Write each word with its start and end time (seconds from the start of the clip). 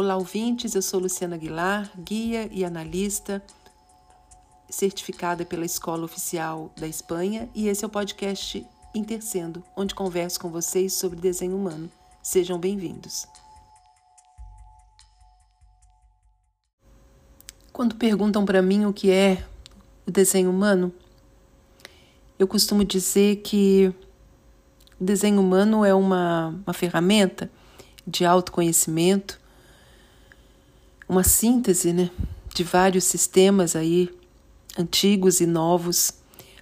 Olá, 0.00 0.16
ouvintes. 0.16 0.76
Eu 0.76 0.80
sou 0.80 1.00
Luciana 1.00 1.34
Aguilar, 1.34 1.90
guia 1.98 2.48
e 2.52 2.64
analista 2.64 3.42
certificada 4.70 5.44
pela 5.44 5.66
Escola 5.66 6.04
Oficial 6.04 6.70
da 6.76 6.86
Espanha, 6.86 7.48
e 7.52 7.66
esse 7.66 7.82
é 7.84 7.88
o 7.88 7.90
podcast 7.90 8.64
Intercendo, 8.94 9.60
onde 9.76 9.96
converso 9.96 10.38
com 10.38 10.50
vocês 10.50 10.92
sobre 10.92 11.18
desenho 11.18 11.56
humano. 11.56 11.90
Sejam 12.22 12.60
bem-vindos. 12.60 13.26
Quando 17.72 17.96
perguntam 17.96 18.44
para 18.44 18.62
mim 18.62 18.84
o 18.84 18.92
que 18.92 19.10
é 19.10 19.44
o 20.06 20.12
desenho 20.12 20.50
humano, 20.50 20.94
eu 22.38 22.46
costumo 22.46 22.84
dizer 22.84 23.38
que 23.42 23.92
o 25.00 25.04
desenho 25.04 25.40
humano 25.40 25.84
é 25.84 25.92
uma, 25.92 26.54
uma 26.64 26.72
ferramenta 26.72 27.50
de 28.06 28.24
autoconhecimento, 28.24 29.37
uma 31.08 31.24
síntese 31.24 31.92
né, 31.92 32.10
de 32.54 32.62
vários 32.62 33.04
sistemas 33.04 33.74
aí 33.74 34.10
antigos 34.78 35.40
e 35.40 35.46
novos, 35.46 36.12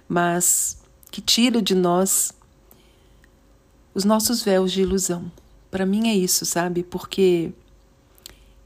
mas 0.07 0.77
que 1.11 1.21
tira 1.21 1.61
de 1.61 1.75
nós 1.75 2.31
os 3.93 4.03
nossos 4.03 4.43
véus 4.43 4.71
de 4.71 4.81
ilusão. 4.81 5.31
Para 5.69 5.85
mim 5.85 6.07
é 6.07 6.15
isso, 6.15 6.45
sabe? 6.45 6.83
Porque 6.83 7.51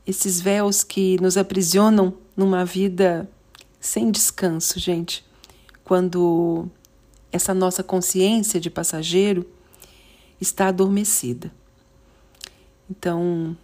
esses 0.05 0.39
véus 0.39 0.83
que 0.83 1.19
nos 1.21 1.37
aprisionam 1.37 2.13
numa 2.35 2.65
vida 2.65 3.29
sem 3.79 4.11
descanso, 4.11 4.79
gente, 4.79 5.25
quando 5.83 6.69
essa 7.31 7.53
nossa 7.53 7.81
consciência 7.81 8.59
de 8.59 8.69
passageiro 8.69 9.45
está 10.39 10.67
adormecida. 10.67 11.51
Então, 12.89 13.55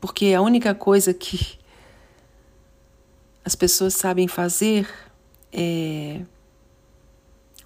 porque 0.00 0.32
a 0.34 0.40
única 0.40 0.74
coisa 0.74 1.12
que 1.12 1.58
as 3.44 3.54
pessoas 3.54 3.94
sabem 3.94 4.26
fazer 4.26 4.88
é, 5.52 6.20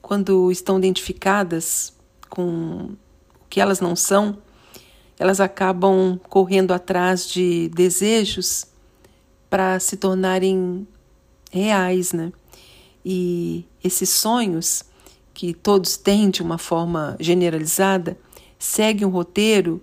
quando 0.00 0.50
estão 0.50 0.78
identificadas 0.78 1.92
com 2.28 2.90
o 3.34 3.48
que 3.48 3.60
elas 3.60 3.80
não 3.80 3.96
são, 3.96 4.38
elas 5.18 5.40
acabam 5.40 6.18
correndo 6.28 6.72
atrás 6.72 7.28
de 7.28 7.68
desejos 7.70 8.66
para 9.48 9.80
se 9.80 9.96
tornarem 9.96 10.86
reais, 11.50 12.12
né? 12.12 12.32
E 13.04 13.64
esses 13.82 14.10
sonhos 14.10 14.84
que 15.34 15.52
todos 15.54 15.96
têm 15.96 16.30
de 16.30 16.42
uma 16.42 16.58
forma 16.58 17.16
generalizada 17.18 18.16
seguem 18.58 19.06
um 19.06 19.10
roteiro 19.10 19.82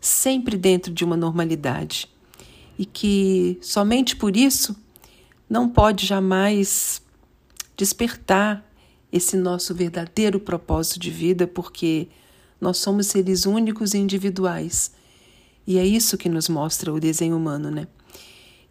sempre 0.00 0.56
dentro 0.56 0.92
de 0.92 1.04
uma 1.04 1.16
normalidade 1.16 2.08
e 2.78 2.86
que 2.86 3.58
somente 3.60 4.14
por 4.16 4.36
isso 4.36 4.76
não 5.50 5.68
pode 5.68 6.06
jamais 6.06 7.02
despertar 7.76 8.64
esse 9.10 9.36
nosso 9.36 9.74
verdadeiro 9.74 10.38
propósito 10.38 11.00
de 11.00 11.10
vida, 11.10 11.46
porque 11.46 12.08
nós 12.60 12.76
somos 12.78 13.06
seres 13.06 13.46
únicos 13.46 13.94
e 13.94 13.98
individuais. 13.98 14.92
E 15.66 15.78
é 15.78 15.86
isso 15.86 16.18
que 16.18 16.28
nos 16.28 16.48
mostra 16.48 16.92
o 16.92 17.00
desenho 17.00 17.36
humano, 17.36 17.70
né? 17.70 17.88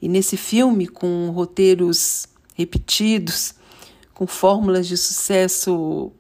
E 0.02 0.08
nesse 0.08 0.38
filme, 0.38 0.88
com 0.88 1.32
roteiros 1.32 2.28
repetidos, 2.54 3.56
com 4.14 4.28
fórmulas 4.28 4.88
de 4.88 4.96
sucesso 4.96 6.12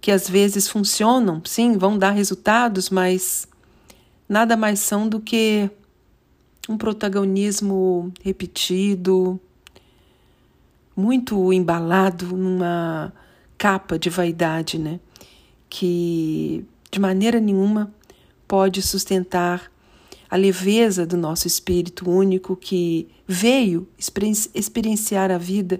que 0.00 0.10
às 0.10 0.28
vezes 0.28 0.66
funcionam, 0.66 1.40
sim, 1.44 1.78
vão 1.78 1.96
dar 1.96 2.10
resultados, 2.10 2.90
mas 2.90 3.46
nada 4.32 4.56
mais 4.56 4.80
são 4.80 5.06
do 5.06 5.20
que 5.20 5.68
um 6.66 6.78
protagonismo 6.78 8.10
repetido, 8.22 9.38
muito 10.96 11.52
embalado 11.52 12.34
numa 12.34 13.12
capa 13.58 13.98
de 13.98 14.08
vaidade, 14.08 14.78
né? 14.78 14.98
Que 15.68 16.64
de 16.90 16.98
maneira 16.98 17.38
nenhuma 17.40 17.92
pode 18.48 18.80
sustentar 18.80 19.70
a 20.30 20.36
leveza 20.36 21.04
do 21.04 21.18
nosso 21.18 21.46
espírito 21.46 22.08
único 22.08 22.56
que 22.56 23.08
veio 23.28 23.86
experienciar 24.54 25.30
a 25.30 25.36
vida 25.36 25.78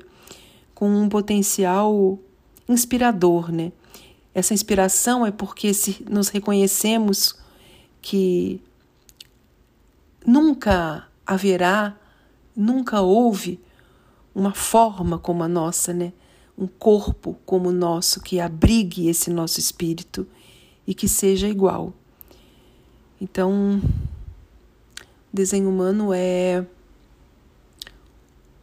com 0.74 0.90
um 0.90 1.08
potencial 1.08 2.18
inspirador, 2.68 3.50
né? 3.50 3.72
Essa 4.34 4.52
inspiração 4.52 5.24
é 5.24 5.30
porque 5.30 5.72
se 5.72 6.04
nos 6.06 6.28
reconhecemos 6.28 7.40
que 8.02 8.60
Nunca 10.24 11.08
haverá, 11.26 11.96
nunca 12.54 13.00
houve 13.00 13.60
uma 14.32 14.54
forma 14.54 15.18
como 15.18 15.42
a 15.42 15.48
nossa, 15.48 15.92
né? 15.92 16.12
Um 16.56 16.68
corpo 16.68 17.36
como 17.44 17.70
o 17.70 17.72
nosso 17.72 18.20
que 18.20 18.38
abrigue 18.38 19.08
esse 19.08 19.30
nosso 19.30 19.58
espírito 19.58 20.26
e 20.86 20.94
que 20.94 21.08
seja 21.08 21.48
igual. 21.48 21.92
Então, 23.20 23.82
desenho 25.32 25.68
humano 25.68 26.12
é 26.14 26.64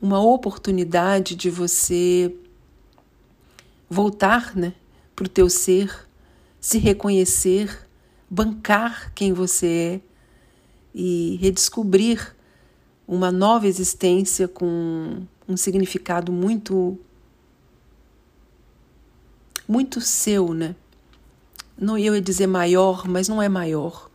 uma 0.02 0.22
oportunidade 0.22 1.36
de 1.36 1.50
você 1.50 2.34
voltar, 3.90 4.56
né, 4.56 4.74
para 5.14 5.26
o 5.26 5.30
teu 5.30 5.50
ser, 5.50 6.08
se 6.62 6.78
reconhecer, 6.78 7.89
bancar 8.29 9.12
quem 9.13 9.34
você 9.34 9.67
é 9.67 10.01
e 10.94 11.38
redescobrir 11.41 12.35
uma 13.07 13.31
nova 13.31 13.67
existência 13.67 14.47
com 14.47 15.23
um 15.47 15.57
significado 15.57 16.31
muito 16.31 16.97
muito 19.67 20.01
seu, 20.01 20.53
né? 20.53 20.75
Não 21.78 21.97
eu 21.97 22.16
ia 22.16 22.22
dizer 22.22 22.47
maior, 22.47 23.07
mas 23.07 23.28
não 23.28 23.41
é 23.41 23.47
maior, 23.47 24.09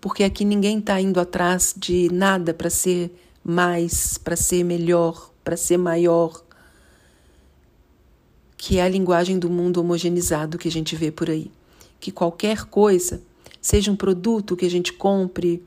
porque 0.00 0.24
aqui 0.24 0.44
ninguém 0.44 0.78
está 0.78 1.00
indo 1.00 1.20
atrás 1.20 1.74
de 1.76 2.08
nada 2.12 2.54
para 2.54 2.70
ser 2.70 3.12
mais, 3.44 4.16
para 4.16 4.36
ser 4.36 4.64
melhor, 4.64 5.30
para 5.42 5.56
ser 5.56 5.76
maior, 5.76 6.42
que 8.56 8.78
é 8.78 8.82
a 8.82 8.88
linguagem 8.88 9.38
do 9.38 9.50
mundo 9.50 9.80
homogeneizado 9.80 10.58
que 10.58 10.68
a 10.68 10.70
gente 10.70 10.94
vê 10.94 11.10
por 11.10 11.28
aí. 11.28 11.50
Que 11.98 12.12
qualquer 12.12 12.64
coisa, 12.66 13.22
seja 13.60 13.90
um 13.90 13.96
produto 13.96 14.56
que 14.56 14.66
a 14.66 14.70
gente 14.70 14.92
compre, 14.92 15.62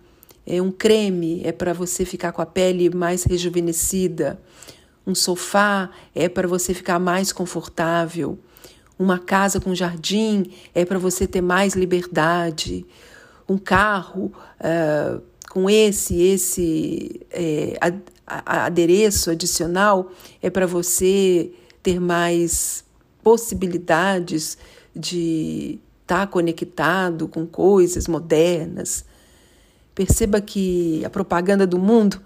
é 0.45 0.61
um 0.61 0.71
creme 0.71 1.41
é 1.43 1.51
para 1.51 1.73
você 1.73 2.03
ficar 2.05 2.31
com 2.31 2.41
a 2.41 2.45
pele 2.45 2.89
mais 2.89 3.23
rejuvenescida. 3.23 4.39
Um 5.05 5.15
sofá 5.15 5.89
é 6.13 6.27
para 6.27 6.47
você 6.47 6.73
ficar 6.73 6.99
mais 6.99 7.31
confortável. 7.31 8.37
Uma 8.97 9.19
casa 9.19 9.59
com 9.59 9.73
jardim 9.73 10.51
é 10.73 10.85
para 10.85 10.99
você 10.99 11.25
ter 11.27 11.41
mais 11.41 11.75
liberdade. 11.75 12.85
Um 13.47 13.57
carro 13.57 14.31
uh, 14.59 15.21
com 15.49 15.69
esse 15.69 16.21
esse 16.21 17.21
é, 17.29 17.77
adereço 18.25 19.29
adicional 19.29 20.11
é 20.41 20.49
para 20.49 20.65
você 20.65 21.51
ter 21.81 21.99
mais 21.99 22.83
possibilidades 23.21 24.57
de 24.95 25.79
estar 26.03 26.19
tá 26.19 26.27
conectado 26.27 27.27
com 27.27 27.45
coisas 27.45 28.07
modernas. 28.07 29.03
Perceba 29.95 30.39
que 30.39 31.03
a 31.03 31.09
propaganda 31.09 31.65
do 31.65 31.79
mundo 31.79 32.21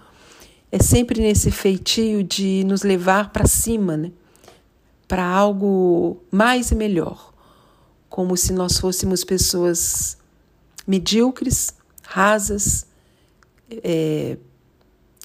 é 0.72 0.80
sempre 0.82 1.22
nesse 1.22 1.50
feitio 1.50 2.24
de 2.24 2.64
nos 2.66 2.84
levar 2.84 3.32
para 3.32 3.48
cima, 3.48 3.96
né? 3.96 4.12
para 5.08 5.26
algo 5.26 6.22
mais 6.30 6.72
e 6.72 6.76
melhor, 6.76 7.34
como 8.10 8.36
se 8.36 8.52
nós 8.52 8.78
fôssemos 8.78 9.24
pessoas 9.24 10.18
medíocres, 10.86 11.74
rasas, 12.04 12.86
é, 13.84 14.38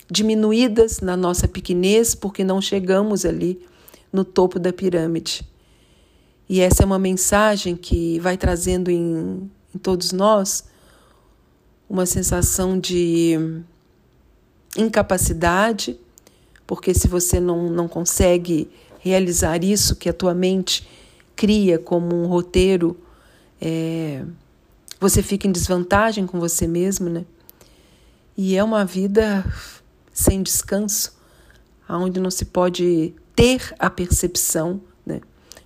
diminuídas 0.08 1.00
na 1.00 1.16
nossa 1.16 1.48
pequenez, 1.48 2.14
porque 2.14 2.44
não 2.44 2.60
chegamos 2.60 3.24
ali 3.24 3.60
no 4.12 4.24
topo 4.24 4.58
da 4.58 4.72
pirâmide. 4.72 5.42
E 6.48 6.60
essa 6.60 6.82
é 6.82 6.86
uma 6.86 6.98
mensagem 6.98 7.76
que 7.76 8.18
vai 8.20 8.36
trazendo 8.36 8.90
em, 8.90 9.50
em 9.74 9.78
todos 9.78 10.12
nós 10.12 10.64
uma 11.88 12.06
sensação 12.06 12.78
de 12.78 13.38
incapacidade, 14.76 15.98
porque 16.66 16.94
se 16.94 17.06
você 17.06 17.38
não, 17.38 17.68
não 17.68 17.86
consegue 17.86 18.70
realizar 18.98 19.62
isso 19.62 19.96
que 19.96 20.08
a 20.08 20.12
tua 20.12 20.32
mente 20.32 20.88
cria 21.36 21.78
como 21.78 22.16
um 22.16 22.26
roteiro, 22.26 22.96
é, 23.60 24.24
você 24.98 25.22
fica 25.22 25.46
em 25.46 25.52
desvantagem 25.52 26.26
com 26.26 26.38
você 26.38 26.66
mesmo, 26.66 27.10
né? 27.10 27.24
E 28.36 28.56
é 28.56 28.64
uma 28.64 28.84
vida 28.84 29.44
sem 30.12 30.42
descanso, 30.42 31.12
onde 31.88 32.18
não 32.18 32.30
se 32.30 32.46
pode 32.46 33.14
ter 33.36 33.74
a 33.78 33.90
percepção? 33.90 34.80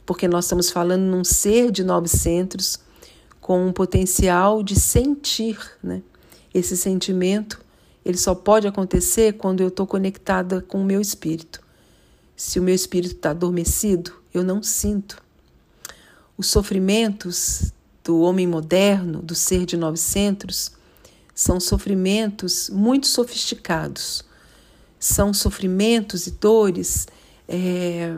Porque 0.07 0.27
nós 0.27 0.47
estamos 0.47 0.71
falando 0.71 1.03
num 1.03 1.25
ser 1.25 1.71
de 1.71 1.85
nove 1.85 2.09
centros 2.09 2.79
com 3.41 3.67
um 3.67 3.73
potencial 3.73 4.63
de 4.63 4.79
sentir, 4.79 5.59
né? 5.83 6.03
esse 6.55 6.77
sentimento 6.77 7.61
ele 8.07 8.17
só 8.17 8.37
pode 8.37 8.69
acontecer 8.69 9.33
quando 9.33 9.61
eu 9.61 9.67
estou 9.67 9.85
conectada 9.85 10.61
com 10.61 10.81
o 10.81 10.85
meu 10.85 11.01
espírito. 11.01 11.61
Se 12.37 12.61
o 12.61 12.63
meu 12.63 12.73
espírito 12.73 13.17
está 13.17 13.31
adormecido, 13.31 14.13
eu 14.33 14.45
não 14.45 14.63
sinto. 14.63 15.21
Os 16.39 16.47
sofrimentos 16.47 17.73
do 18.05 18.21
homem 18.21 18.47
moderno, 18.47 19.21
do 19.21 19.35
ser 19.35 19.67
de 19.67 19.77
nove 19.77 19.99
centros, 19.99 20.71
são 21.35 21.59
sofrimentos 21.59 22.71
muito 22.71 23.09
sofisticados. 23.09 24.25
São 25.01 25.35
sofrimentos 25.35 26.29
e 26.29 26.31
dores 26.31 27.09
é, 27.49 28.17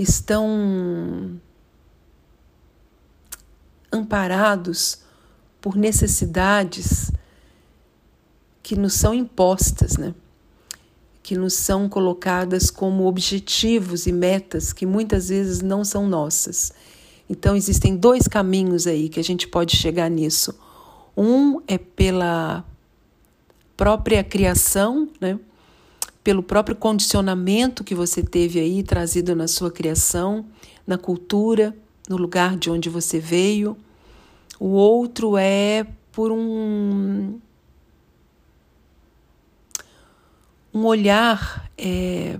que 0.00 0.04
estão 0.04 1.38
amparados 3.92 5.00
por 5.60 5.76
necessidades 5.76 7.12
que 8.62 8.74
nos 8.74 8.94
são 8.94 9.12
impostas, 9.12 9.98
né? 9.98 10.14
que 11.22 11.36
nos 11.36 11.52
são 11.52 11.86
colocadas 11.86 12.70
como 12.70 13.04
objetivos 13.04 14.06
e 14.06 14.12
metas 14.12 14.72
que 14.72 14.86
muitas 14.86 15.28
vezes 15.28 15.60
não 15.60 15.84
são 15.84 16.08
nossas. 16.08 16.72
Então, 17.28 17.54
existem 17.54 17.94
dois 17.94 18.26
caminhos 18.26 18.86
aí 18.86 19.06
que 19.06 19.20
a 19.20 19.24
gente 19.24 19.46
pode 19.46 19.76
chegar 19.76 20.08
nisso. 20.08 20.58
Um 21.14 21.60
é 21.68 21.76
pela 21.76 22.64
própria 23.76 24.24
criação, 24.24 25.10
né? 25.20 25.38
Pelo 26.22 26.42
próprio 26.42 26.76
condicionamento 26.76 27.82
que 27.82 27.94
você 27.94 28.22
teve 28.22 28.60
aí 28.60 28.82
trazido 28.82 29.34
na 29.34 29.48
sua 29.48 29.70
criação, 29.70 30.44
na 30.86 30.98
cultura, 30.98 31.74
no 32.08 32.16
lugar 32.16 32.56
de 32.56 32.70
onde 32.70 32.88
você 32.88 33.18
veio. 33.18 33.76
O 34.58 34.68
outro 34.68 35.36
é 35.36 35.86
por 36.12 36.30
um 36.30 37.38
um 40.72 40.84
olhar 40.86 41.68
é, 41.76 42.38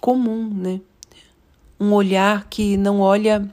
comum, 0.00 0.48
né? 0.54 0.80
Um 1.80 1.92
olhar 1.92 2.48
que 2.48 2.76
não 2.76 3.00
olha 3.00 3.50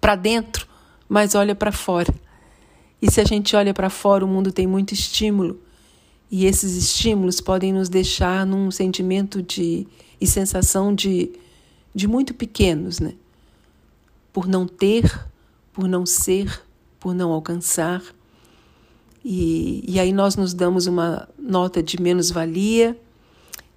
para 0.00 0.16
dentro, 0.16 0.66
mas 1.08 1.34
olha 1.34 1.54
para 1.54 1.70
fora. 1.70 2.12
E 3.00 3.10
se 3.10 3.20
a 3.20 3.24
gente 3.24 3.54
olha 3.54 3.72
para 3.72 3.88
fora, 3.88 4.24
o 4.24 4.28
mundo 4.28 4.50
tem 4.50 4.66
muito 4.66 4.92
estímulo. 4.92 5.60
E 6.36 6.46
esses 6.46 6.74
estímulos 6.74 7.40
podem 7.40 7.72
nos 7.72 7.88
deixar 7.88 8.44
num 8.44 8.68
sentimento 8.68 9.40
de 9.40 9.86
e 10.20 10.26
sensação 10.26 10.92
de, 10.92 11.30
de 11.94 12.08
muito 12.08 12.34
pequenos, 12.34 12.98
né? 12.98 13.14
Por 14.32 14.48
não 14.48 14.66
ter, 14.66 15.28
por 15.72 15.86
não 15.86 16.04
ser, 16.04 16.60
por 16.98 17.14
não 17.14 17.30
alcançar. 17.30 18.02
E, 19.24 19.84
e 19.86 20.00
aí 20.00 20.12
nós 20.12 20.34
nos 20.34 20.52
damos 20.52 20.88
uma 20.88 21.28
nota 21.38 21.80
de 21.80 22.02
menos-valia 22.02 23.00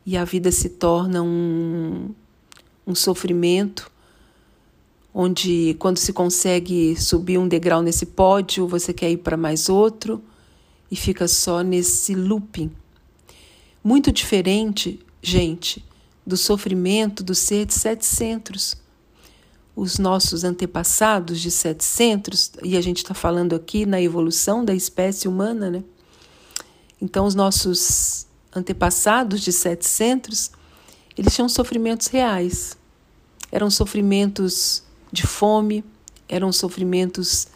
e 0.04 0.18
a 0.18 0.25
vida 0.25 0.51
se 0.51 0.69
torna 0.69 1.21
um, 1.21 2.09
um 2.88 2.95
sofrimento, 2.95 3.92
onde 5.13 5.75
quando 5.77 6.00
se 6.00 6.12
consegue 6.12 7.00
subir 7.00 7.38
um 7.38 7.48
degrau 7.48 7.83
nesse 7.83 8.07
pódio, 8.07 8.68
você 8.68 8.92
quer 8.95 9.12
ir 9.12 9.18
para 9.18 9.38
mais 9.38 9.69
outro 9.69 10.24
e 10.89 10.95
fica 10.95 11.27
só 11.27 11.61
nesse 11.61 12.15
looping. 12.15 12.71
Muito 13.83 14.11
diferente, 14.11 14.99
gente, 15.21 15.83
do 16.25 16.35
sofrimento 16.35 17.23
do 17.23 17.35
ser 17.35 17.65
de 17.65 17.73
sete 17.73 18.05
centros 18.05 18.75
os 19.77 19.99
nossos 19.99 20.43
antepassados 20.43 21.39
de 21.39 21.51
sete 21.51 21.85
centros, 21.85 22.51
e 22.63 22.75
a 22.75 22.81
gente 22.81 22.97
está 22.97 23.13
falando 23.13 23.55
aqui 23.55 23.85
na 23.85 24.01
evolução 24.01 24.65
da 24.65 24.73
espécie 24.73 25.27
humana, 25.27 25.69
né? 25.69 25.83
Então, 26.99 27.27
os 27.27 27.35
nossos 27.35 28.25
antepassados 28.55 29.39
de 29.39 29.51
sete 29.53 29.85
centros, 29.85 30.49
eles 31.15 31.35
tinham 31.35 31.47
sofrimentos 31.47 32.07
reais. 32.07 32.75
Eram 33.51 33.69
sofrimentos 33.69 34.81
de 35.11 35.27
fome, 35.27 35.85
eram 36.27 36.51
sofrimentos 36.51 37.47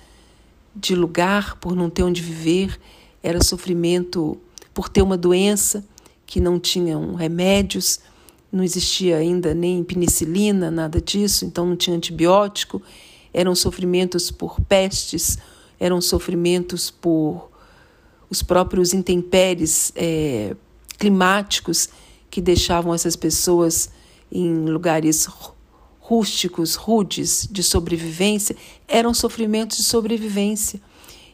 de 0.75 0.93
lugar 0.93 1.55
por 1.55 1.75
não 1.75 1.89
ter 1.89 2.03
onde 2.03 2.21
viver, 2.21 2.79
era 3.23 3.43
sofrimento 3.43 4.37
por 4.73 4.89
ter 4.89 5.01
uma 5.01 5.17
doença 5.17 5.83
que 6.25 6.39
não 6.39 6.59
tinham 6.59 7.13
remédios, 7.13 7.99
não 8.51 8.63
existia 8.63 9.17
ainda 9.17 9.53
nem 9.53 9.83
penicilina, 9.83 10.69
nada 10.69 10.99
disso, 10.99 11.45
então 11.45 11.65
não 11.65 11.75
tinha 11.75 11.95
antibiótico. 11.95 12.81
Eram 13.33 13.55
sofrimentos 13.55 14.29
por 14.29 14.59
pestes, 14.61 15.37
eram 15.79 16.01
sofrimentos 16.01 16.91
por 16.91 17.49
os 18.29 18.41
próprios 18.41 18.93
intempéries 18.93 19.91
é, 19.95 20.55
climáticos 20.97 21.89
que 22.29 22.41
deixavam 22.41 22.93
essas 22.93 23.15
pessoas 23.15 23.89
em 24.31 24.65
lugares 24.65 25.27
rústicos, 25.99 26.75
rudes, 26.75 27.47
de 27.49 27.61
sobrevivência, 27.63 28.55
eram 28.87 29.13
sofrimentos 29.13 29.77
de 29.77 29.83
sobrevivência. 29.83 30.81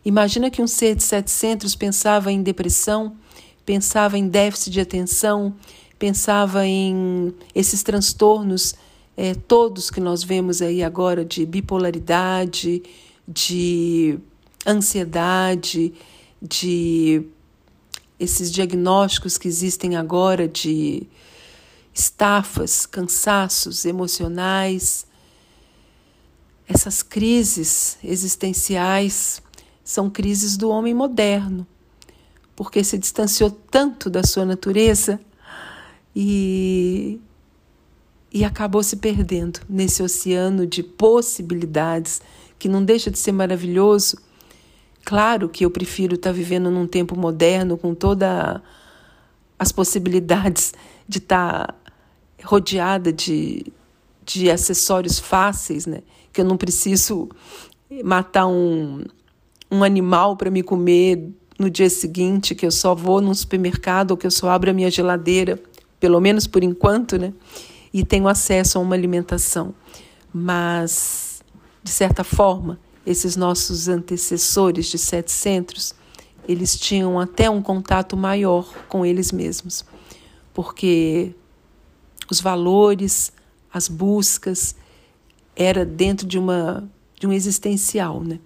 Imagina 0.08 0.50
que 0.50 0.62
um 0.62 0.68
ser 0.68 0.96
de 0.96 1.04
700 1.04 1.76
pensava 1.76 2.32
em 2.32 2.42
depressão, 2.42 3.18
pensava 3.66 4.18
em 4.18 4.30
déficit 4.30 4.72
de 4.72 4.80
atenção, 4.80 5.54
pensava 6.00 6.66
em 6.66 7.36
esses 7.54 7.84
transtornos 7.84 8.74
é, 9.18 9.36
todos 9.36 9.90
que 9.92 10.00
nós 10.00 10.24
vemos 10.24 10.62
aí 10.62 10.82
agora 10.82 11.26
de 11.26 11.46
bipolaridade, 11.46 12.82
de 13.28 14.18
ansiedade, 14.66 15.94
de 16.42 17.24
esses 18.18 18.50
diagnósticos 18.50 19.38
que 19.38 19.50
existem 19.50 19.98
agora 19.98 20.48
de 20.48 21.06
estafas, 21.94 22.86
cansaços 22.86 23.84
emocionais, 23.84 25.06
essas 26.66 27.04
crises 27.04 27.98
existenciais 28.02 29.46
são 29.88 30.10
crises 30.10 30.58
do 30.58 30.70
homem 30.70 30.94
moderno, 30.94 31.66
porque 32.54 32.84
se 32.84 32.98
distanciou 32.98 33.50
tanto 33.50 34.10
da 34.10 34.22
sua 34.22 34.44
natureza 34.44 35.18
e, 36.14 37.22
e 38.30 38.44
acabou 38.44 38.84
se 38.84 38.98
perdendo 38.98 39.62
nesse 39.70 40.04
oceano 40.04 40.68
de 40.68 40.84
possibilidades 40.84 42.22
que 42.60 42.68
não 42.68 42.84
deixa 42.84 43.10
de 43.10 43.18
ser 43.18 43.32
maravilhoso. 43.32 44.18
Claro 45.06 45.48
que 45.48 45.64
eu 45.64 45.72
prefiro 45.72 46.16
estar 46.16 46.34
vivendo 46.34 46.70
num 46.70 46.86
tempo 46.86 47.18
moderno 47.18 47.78
com 47.78 47.96
todas 47.96 48.60
as 49.58 49.72
possibilidades 49.72 50.74
de 51.08 51.20
estar 51.20 51.74
rodeada 52.44 53.14
de, 53.14 53.66
de 54.26 54.52
acessórios 54.52 55.18
fáceis, 55.18 55.86
né? 55.86 56.04
Que 56.34 56.42
eu 56.42 56.46
não 56.46 56.58
preciso 56.58 57.30
matar 58.04 58.48
um, 58.48 59.02
um 59.70 59.84
animal 59.84 60.36
para 60.36 60.50
me 60.50 60.64
comer 60.64 61.30
no 61.60 61.70
dia 61.70 61.90
seguinte, 61.90 62.56
que 62.56 62.66
eu 62.66 62.72
só 62.72 62.94
vou 62.94 63.20
num 63.20 63.34
supermercado 63.34 64.12
ou 64.12 64.18
que 64.18 64.28
eu 64.28 64.32
só 64.32 64.50
abro 64.50 64.70
a 64.70 64.74
minha 64.74 64.92
geladeira 64.92 65.60
pelo 66.00 66.20
menos 66.20 66.46
por 66.48 66.64
enquanto, 66.64 67.18
né? 67.18 67.34
E 67.94 68.06
tenho 68.06 68.28
acesso 68.28 68.78
a 68.78 68.82
uma 68.82 68.96
alimentação. 68.96 69.74
Mas, 70.34 71.42
de 71.84 71.90
certa 71.90 72.24
forma, 72.24 72.80
esses 73.06 73.36
nossos 73.36 73.88
antecessores 73.88 74.88
de 74.88 74.98
sete 74.98 75.32
centros, 75.32 75.96
eles 76.48 76.78
tinham 76.78 77.20
até 77.20 77.50
um 77.50 77.62
contato 77.62 78.16
maior 78.16 78.72
com 78.88 79.06
eles 79.06 79.32
mesmos, 79.32 79.86
porque 80.54 81.34
os 82.30 82.40
valores, 82.40 83.32
as 83.74 83.88
buscas, 83.88 84.76
era 85.56 85.86
dentro 85.86 86.28
de 86.28 86.38
uma 86.38 86.90
de 87.20 87.26
um 87.26 87.34
existencial, 87.34 88.24
né? 88.24 88.40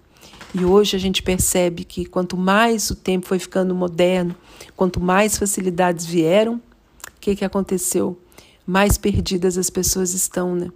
E 0.54 0.64
hoje 0.64 0.96
a 0.96 0.98
gente 0.98 1.22
percebe 1.22 1.84
que 1.84 2.04
quanto 2.04 2.36
mais 2.36 2.90
o 2.90 2.94
tempo 2.94 3.26
foi 3.26 3.38
ficando 3.38 3.74
moderno, 3.74 4.36
quanto 4.76 5.00
mais 5.00 5.38
facilidades 5.38 6.04
vieram, 6.04 6.60
que, 7.22 7.36
que 7.36 7.44
aconteceu? 7.44 8.18
Mais 8.66 8.98
perdidas 8.98 9.56
as 9.56 9.70
pessoas 9.70 10.12
estão, 10.12 10.56
né? 10.56 10.70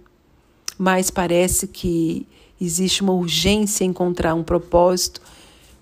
Mais 0.77 1.11
parece 1.11 1.67
que 1.67 2.25
existe 2.59 3.03
uma 3.03 3.11
urgência 3.11 3.83
em 3.83 3.89
encontrar 3.89 4.33
um 4.33 4.43
propósito, 4.43 5.21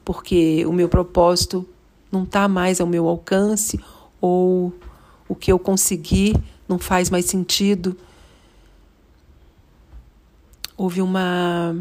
porque 0.04 0.66
o 0.66 0.74
meu 0.74 0.90
propósito 0.90 1.66
não 2.12 2.24
está 2.24 2.48
mais 2.48 2.82
ao 2.82 2.88
meu 2.88 3.08
alcance, 3.08 3.80
ou 4.20 4.74
o 5.30 5.36
que 5.36 5.52
eu 5.52 5.60
consegui 5.60 6.36
não 6.68 6.80
faz 6.80 7.12
mais 7.12 7.26
sentido. 7.26 7.96
Houve 10.76 11.02
uma 11.02 11.76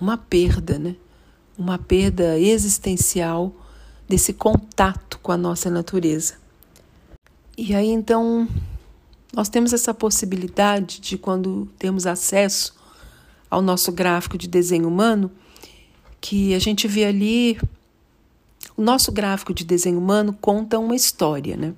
uma 0.00 0.16
perda, 0.16 0.78
né? 0.78 0.96
Uma 1.56 1.78
perda 1.78 2.38
existencial 2.38 3.52
desse 4.08 4.32
contato 4.32 5.18
com 5.22 5.32
a 5.32 5.36
nossa 5.36 5.68
natureza. 5.68 6.34
E 7.56 7.74
aí 7.74 7.88
então 7.88 8.48
nós 9.34 9.48
temos 9.48 9.72
essa 9.72 9.92
possibilidade 9.92 11.00
de 11.00 11.18
quando 11.18 11.68
temos 11.78 12.06
acesso 12.06 12.74
ao 13.50 13.60
nosso 13.60 13.92
gráfico 13.92 14.38
de 14.38 14.46
desenho 14.48 14.88
humano, 14.88 15.30
que 16.20 16.54
a 16.54 16.58
gente 16.58 16.86
vê 16.88 17.04
ali 17.04 17.58
O 18.78 18.82
nosso 18.82 19.10
gráfico 19.10 19.52
de 19.52 19.64
desenho 19.64 19.98
humano 19.98 20.32
conta 20.40 20.78
uma 20.78 20.94
história, 20.94 21.56
né? 21.56 21.74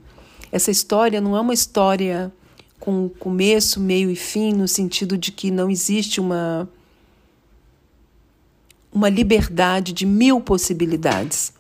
Essa 0.53 0.71
história 0.71 1.19
não 1.19 1.35
é 1.35 1.41
uma 1.41 1.55
história 1.55 2.31
com 2.79 3.09
começo, 3.09 3.81
meio 3.81 4.11
e 4.11 4.17
fim, 4.17 4.53
no 4.53 4.69
sentido 4.69 5.17
de 5.17 5.33
que 5.33 5.50
não 5.50 5.71
existe 5.71 6.21
uma 6.21 6.69
uma 8.92 9.09
liberdade 9.09 9.92
de 9.92 10.04
mil 10.04 10.40
possibilidades, 10.40 11.52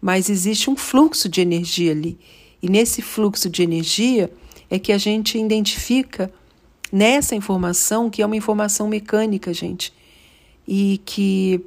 mas 0.00 0.30
existe 0.30 0.70
um 0.70 0.76
fluxo 0.76 1.28
de 1.28 1.40
energia 1.40 1.92
ali. 1.92 2.18
E 2.62 2.68
nesse 2.68 3.02
fluxo 3.02 3.48
de 3.50 3.62
energia 3.62 4.32
é 4.68 4.78
que 4.78 4.92
a 4.92 4.98
gente 4.98 5.38
identifica 5.38 6.32
nessa 6.92 7.34
informação 7.34 8.10
que 8.10 8.22
é 8.22 8.26
uma 8.26 8.36
informação 8.36 8.88
mecânica, 8.88 9.52
gente, 9.52 9.92
e 10.66 11.00
que 11.04 11.60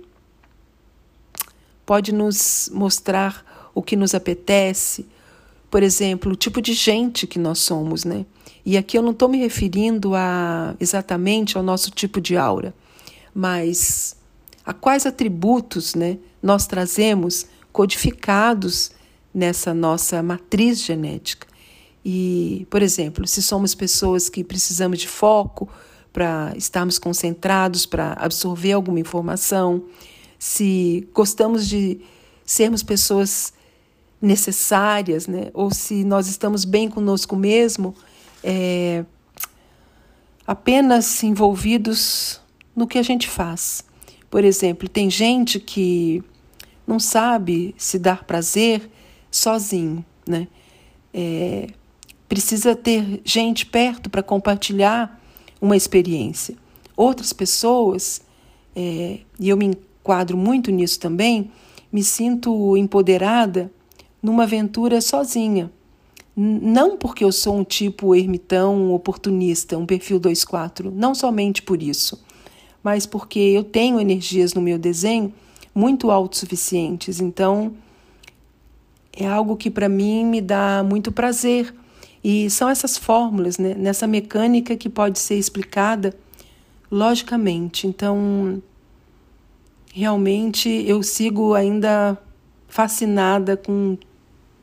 pode 1.86 2.14
nos 2.14 2.70
mostrar 2.74 3.72
o 3.76 3.82
que 3.82 3.96
nos 3.96 4.14
apetece, 4.14 5.06
por 5.70 5.84
exemplo, 5.84 6.32
o 6.32 6.36
tipo 6.36 6.62
de 6.62 6.74
gente 6.74 7.26
que 7.26 7.40
nós 7.40 7.60
somos, 7.60 8.06
né? 8.06 8.26
E 8.66 8.78
aqui 8.78 8.98
eu 8.98 9.02
não 9.02 9.12
estou 9.12 9.28
me 9.28 9.38
referindo 9.38 10.16
a 10.16 10.76
exatamente 10.80 11.58
ao 11.58 11.64
nosso 11.64 11.92
tipo 11.92 12.22
de 12.22 12.38
aura, 12.38 12.74
mas 13.34 14.16
a 14.66 14.74
quais 14.74 15.06
atributos, 15.06 15.96
né, 15.96 16.18
nós 16.42 16.66
trazemos 16.66 17.46
codificados 17.72 18.92
nessa 19.34 19.74
nossa 19.74 20.22
matriz 20.22 20.82
genética. 20.82 21.48
E, 22.06 22.68
por 22.70 22.82
exemplo, 22.82 23.26
se 23.28 23.42
somos 23.42 23.74
pessoas 23.74 24.30
que 24.30 24.44
precisamos 24.44 25.00
de 25.00 25.08
foco 25.08 25.70
para 26.12 26.54
estarmos 26.56 27.00
concentrados, 27.00 27.86
para 27.86 28.14
absorver 28.14 28.74
alguma 28.74 29.00
informação, 29.00 29.84
se 30.38 31.08
gostamos 31.14 31.68
de 31.68 32.02
sermos 32.46 32.84
pessoas 32.84 33.54
necessárias, 34.22 35.28
né? 35.28 35.50
ou 35.54 35.74
se 35.74 36.04
nós 36.04 36.28
estamos 36.28 36.66
bem 36.66 36.90
conosco 36.90 37.36
mesmo, 37.36 37.96
é, 38.44 39.06
apenas 40.46 41.24
envolvidos 41.24 42.40
no 42.76 42.86
que 42.86 42.98
a 42.98 43.04
gente 43.04 43.30
faz. 43.30 43.84
Por 44.34 44.44
exemplo, 44.44 44.90
tem 44.90 45.12
gente 45.12 45.60
que 45.60 46.24
não 46.88 47.00
sabe 47.00 47.76
se 47.78 48.00
dar 48.00 48.24
prazer 48.24 48.90
sozinho, 49.30 50.04
né? 50.28 50.48
É, 51.14 51.68
precisa 52.28 52.76
ter 52.76 53.22
gente 53.24 53.64
perto 53.64 54.10
para 54.10 54.24
compartilhar 54.24 55.22
uma 55.62 55.78
experiência. 55.78 56.56
Outras 56.98 57.32
pessoas, 57.32 58.24
é, 58.76 59.20
e 59.40 59.50
eu 59.50 59.56
me 59.56 59.78
quadro 60.02 60.36
muito 60.36 60.72
nisso 60.72 61.00
também, 61.00 61.52
me 61.92 62.04
sinto 62.04 62.76
empoderada 62.76 63.72
numa 64.20 64.46
aventura 64.46 65.00
sozinha. 65.00 65.72
Não 66.36 66.98
porque 66.98 67.24
eu 67.24 67.32
sou 67.32 67.56
um 67.56 67.64
tipo 67.64 68.16
ermitão, 68.16 68.96
oportunista, 68.96 69.78
um 69.78 69.86
perfil 69.86 70.20
2-4, 70.20 70.92
não 70.92 71.14
somente 71.14 71.62
por 71.62 71.84
isso, 71.84 72.20
mas 72.84 73.06
porque 73.06 73.40
eu 73.40 73.64
tenho 73.64 74.00
energias 74.00 74.54
no 74.54 74.62
meu 74.62 74.78
desenho 74.78 75.34
muito 75.74 76.12
autossuficientes. 76.12 77.20
Então, 77.20 77.74
é 79.16 79.26
algo 79.26 79.56
que 79.56 79.72
para 79.72 79.88
mim 79.88 80.26
me 80.26 80.42
dá 80.42 80.84
muito 80.84 81.12
prazer. 81.12 81.74
E 82.24 82.50
são 82.50 82.70
essas 82.70 82.98
fórmulas, 82.98 83.58
né, 83.58 83.74
nessa 83.74 84.08
mecânica 84.08 84.76
que 84.76 84.90
pode 84.90 85.20
ser 85.20 85.36
explicada 85.36 86.14
logicamente. 86.92 87.88
Então, 87.88 88.62
realmente 89.94 90.70
eu 90.70 91.04
sigo 91.04 91.54
ainda 91.54 92.18
fascinada 92.68 93.58
com 93.58 93.98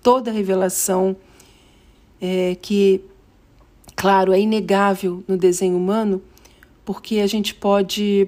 toda 0.02 0.30
a 0.30 0.34
revelação 0.34 1.14
é, 2.20 2.56
que, 2.60 3.02
claro, 3.94 4.32
é 4.32 4.40
inegável 4.40 5.22
no 5.28 5.36
desenho 5.36 5.76
humano, 5.76 6.22
porque 6.90 7.20
a 7.20 7.26
gente 7.28 7.54
pode 7.54 8.26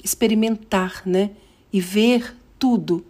experimentar, 0.00 1.02
né, 1.04 1.32
e 1.72 1.80
ver 1.80 2.36
tudo. 2.56 3.04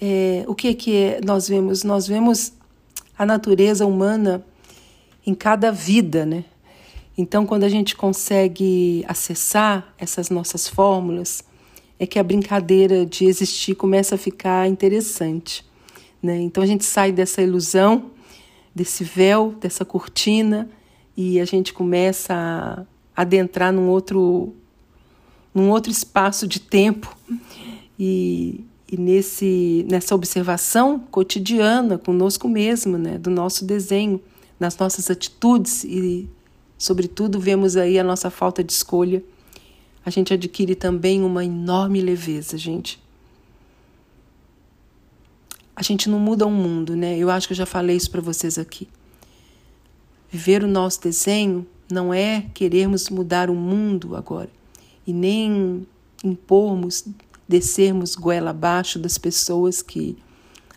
É, 0.00 0.44
o 0.46 0.54
que 0.54 0.72
que 0.72 0.94
é, 0.94 1.20
nós 1.24 1.48
vemos? 1.48 1.82
Nós 1.82 2.06
vemos 2.06 2.52
a 3.18 3.26
natureza 3.26 3.84
humana 3.84 4.46
em 5.26 5.34
cada 5.34 5.72
vida, 5.72 6.24
né? 6.24 6.44
Então, 7.18 7.44
quando 7.44 7.64
a 7.64 7.68
gente 7.68 7.96
consegue 7.96 9.04
acessar 9.08 9.92
essas 9.98 10.30
nossas 10.30 10.68
fórmulas, 10.68 11.42
é 11.98 12.06
que 12.06 12.16
a 12.16 12.22
brincadeira 12.22 13.04
de 13.04 13.24
existir 13.24 13.74
começa 13.74 14.14
a 14.14 14.18
ficar 14.18 14.68
interessante. 14.68 15.64
Né? 16.22 16.40
Então 16.40 16.62
a 16.62 16.66
gente 16.66 16.84
sai 16.84 17.10
dessa 17.10 17.42
ilusão, 17.42 18.12
desse 18.72 19.02
véu, 19.02 19.56
dessa 19.60 19.84
cortina, 19.84 20.70
e 21.16 21.40
a 21.40 21.44
gente 21.44 21.72
começa 21.72 22.32
a 22.32 22.93
adentrar 23.16 23.72
num 23.72 23.88
outro, 23.88 24.54
num 25.54 25.70
outro 25.70 25.90
espaço 25.90 26.46
de 26.46 26.60
tempo. 26.60 27.16
E, 27.98 28.64
e 28.90 28.96
nesse, 28.96 29.86
nessa 29.88 30.14
observação 30.14 30.98
cotidiana 30.98 31.98
conosco 31.98 32.48
mesmo, 32.48 32.98
né? 32.98 33.18
do 33.18 33.30
nosso 33.30 33.64
desenho, 33.64 34.20
nas 34.58 34.76
nossas 34.76 35.10
atitudes 35.10 35.84
e, 35.84 36.28
sobretudo, 36.76 37.38
vemos 37.38 37.76
aí 37.76 37.98
a 37.98 38.04
nossa 38.04 38.30
falta 38.30 38.62
de 38.62 38.72
escolha 38.72 39.22
a 40.04 40.10
gente 40.10 40.34
adquire 40.34 40.74
também 40.74 41.22
uma 41.22 41.44
enorme 41.44 42.00
leveza, 42.00 42.58
gente. 42.58 43.02
A 45.74 45.82
gente 45.82 46.10
não 46.10 46.18
muda 46.18 46.44
o 46.44 46.48
um 46.48 46.52
mundo, 46.52 46.94
né? 46.94 47.16
Eu 47.16 47.30
acho 47.30 47.48
que 47.48 47.52
eu 47.52 47.56
já 47.56 47.66
falei 47.66 47.96
isso 47.96 48.10
para 48.10 48.20
vocês 48.20 48.58
aqui. 48.58 48.86
Viver 50.30 50.62
o 50.62 50.68
nosso 50.68 51.00
desenho 51.00 51.66
não 51.90 52.12
é 52.12 52.46
querermos 52.54 53.08
mudar 53.10 53.50
o 53.50 53.54
mundo 53.54 54.16
agora 54.16 54.50
e 55.06 55.12
nem 55.12 55.86
impormos, 56.22 57.04
descermos 57.48 58.14
goela 58.14 58.50
abaixo 58.50 58.98
das 58.98 59.18
pessoas 59.18 59.82
que 59.82 60.16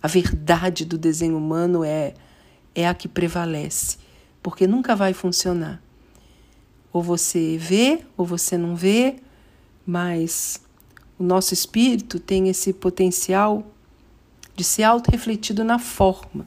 a 0.02 0.08
verdade 0.08 0.86
do 0.86 0.98
desenho 0.98 1.38
humano 1.38 1.84
é 1.84 2.14
é 2.78 2.88
a 2.88 2.94
que 2.94 3.08
prevalece, 3.08 3.98
porque 4.44 4.68
nunca 4.68 4.96
vai 4.96 5.12
funcionar. 5.12 5.82
Ou 6.94 7.02
você 7.02 7.58
vê, 7.58 8.02
ou 8.16 8.24
você 8.24 8.56
não 8.56 8.76
vê, 8.76 9.16
mas 9.84 10.62
o 11.18 11.24
nosso 11.24 11.56
espírito 11.56 12.20
tem 12.20 12.48
esse 12.48 12.72
potencial 12.72 13.66
de 14.56 14.64
ser 14.64 14.84
auto-refletido 14.84 15.64
na 15.64 15.80
forma. 15.80 16.46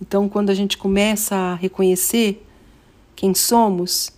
Então, 0.00 0.26
quando 0.26 0.48
a 0.48 0.54
gente 0.54 0.78
começa 0.78 1.36
a 1.36 1.54
reconhecer 1.54 2.42
quem 3.22 3.36
somos, 3.36 4.10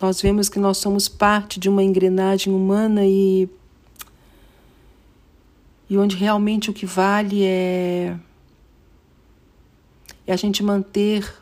nós 0.00 0.20
vemos 0.20 0.48
que 0.48 0.58
nós 0.58 0.78
somos 0.78 1.08
parte 1.08 1.60
de 1.60 1.68
uma 1.68 1.84
engrenagem 1.84 2.52
humana 2.52 3.06
e, 3.06 3.48
e 5.88 5.96
onde 5.96 6.16
realmente 6.16 6.68
o 6.68 6.72
que 6.72 6.84
vale 6.84 7.44
é, 7.44 8.18
é 10.26 10.32
a 10.32 10.36
gente 10.36 10.64
manter 10.64 11.32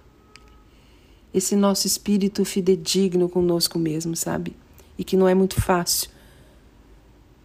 esse 1.32 1.56
nosso 1.56 1.86
espírito 1.86 2.44
fidedigno 2.44 3.26
conosco 3.26 3.78
mesmo, 3.78 4.14
sabe? 4.14 4.54
E 4.98 5.02
que 5.02 5.16
não 5.16 5.26
é 5.26 5.34
muito 5.34 5.58
fácil, 5.58 6.10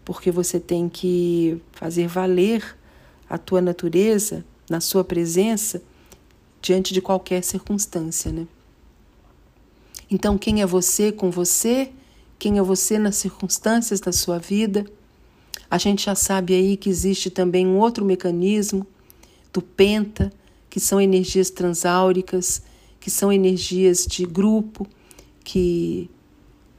porque 0.03 0.29
você 0.29 0.59
tem 0.59 0.89
que 0.89 1.57
fazer 1.71 2.05
valer 2.07 2.77
a 3.29 3.37
tua 3.37 3.61
natureza 3.61 4.43
na 4.69 4.81
sua 4.81 5.05
presença 5.05 5.81
diante 6.61 6.93
de 6.93 6.99
qualquer 7.01 7.41
circunstância, 7.45 8.29
né? 8.29 8.45
Então, 10.13 10.37
quem 10.37 10.61
é 10.61 10.65
você 10.65 11.11
com 11.11 11.31
você? 11.31 11.91
Quem 12.37 12.59
é 12.59 12.61
você 12.61 12.99
nas 12.99 13.15
circunstâncias 13.15 13.99
da 13.99 14.11
sua 14.11 14.37
vida? 14.37 14.85
A 15.71 15.79
gente 15.79 16.05
já 16.05 16.13
sabe 16.13 16.53
aí 16.53 16.77
que 16.77 16.87
existe 16.87 17.31
também 17.31 17.65
um 17.65 17.79
outro 17.79 18.05
mecanismo 18.05 18.85
do 19.51 19.59
penta, 19.59 20.31
que 20.69 20.79
são 20.79 21.01
energias 21.01 21.49
transáuricas 21.49 22.61
que 22.99 23.09
são 23.09 23.33
energias 23.33 24.05
de 24.05 24.23
grupo, 24.23 24.87
que, 25.43 26.09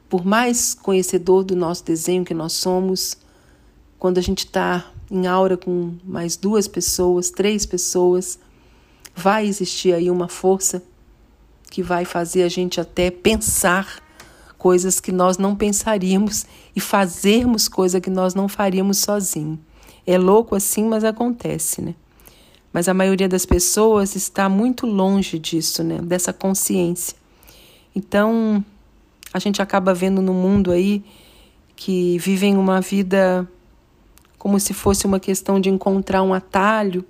por 0.09 0.25
mais 0.25 0.73
conhecedor 0.73 1.43
do 1.43 1.55
nosso 1.55 1.85
desenho 1.85 2.25
que 2.25 2.33
nós 2.33 2.53
somos, 2.53 3.15
quando 3.99 4.17
a 4.17 4.21
gente 4.21 4.45
está 4.45 4.91
em 5.11 5.27
aura 5.27 5.55
com 5.55 5.93
mais 6.03 6.35
duas 6.35 6.67
pessoas, 6.67 7.29
três 7.29 7.63
pessoas, 7.63 8.39
vai 9.15 9.45
existir 9.45 9.93
aí 9.93 10.09
uma 10.09 10.27
força 10.27 10.81
que 11.69 11.83
vai 11.83 12.05
fazer 12.05 12.43
a 12.43 12.49
gente 12.49 12.79
até 12.79 13.09
pensar 13.11 14.01
coisas 14.57 14.99
que 14.99 15.11
nós 15.11 15.37
não 15.37 15.55
pensaríamos 15.55 16.45
e 16.75 16.79
fazermos 16.79 17.67
coisas 17.67 18.01
que 18.01 18.09
nós 18.09 18.33
não 18.33 18.47
faríamos 18.47 18.99
sozinho. 18.99 19.59
É 20.05 20.17
louco 20.17 20.55
assim, 20.55 20.85
mas 20.85 21.03
acontece, 21.03 21.81
né? 21.81 21.95
Mas 22.71 22.87
a 22.87 22.93
maioria 22.93 23.29
das 23.29 23.45
pessoas 23.45 24.15
está 24.15 24.49
muito 24.49 24.85
longe 24.85 25.39
disso, 25.39 25.83
né? 25.83 25.99
Dessa 26.01 26.33
consciência. 26.33 27.15
Então, 27.95 28.63
a 29.33 29.39
gente 29.39 29.61
acaba 29.61 29.93
vendo 29.93 30.21
no 30.21 30.33
mundo 30.33 30.71
aí 30.71 31.03
que 31.75 32.17
vivem 32.19 32.57
uma 32.57 32.81
vida 32.81 33.47
como 34.37 34.59
se 34.59 34.73
fosse 34.73 35.05
uma 35.05 35.19
questão 35.19 35.59
de 35.59 35.69
encontrar 35.69 36.21
um 36.21 36.33
atalho 36.33 37.05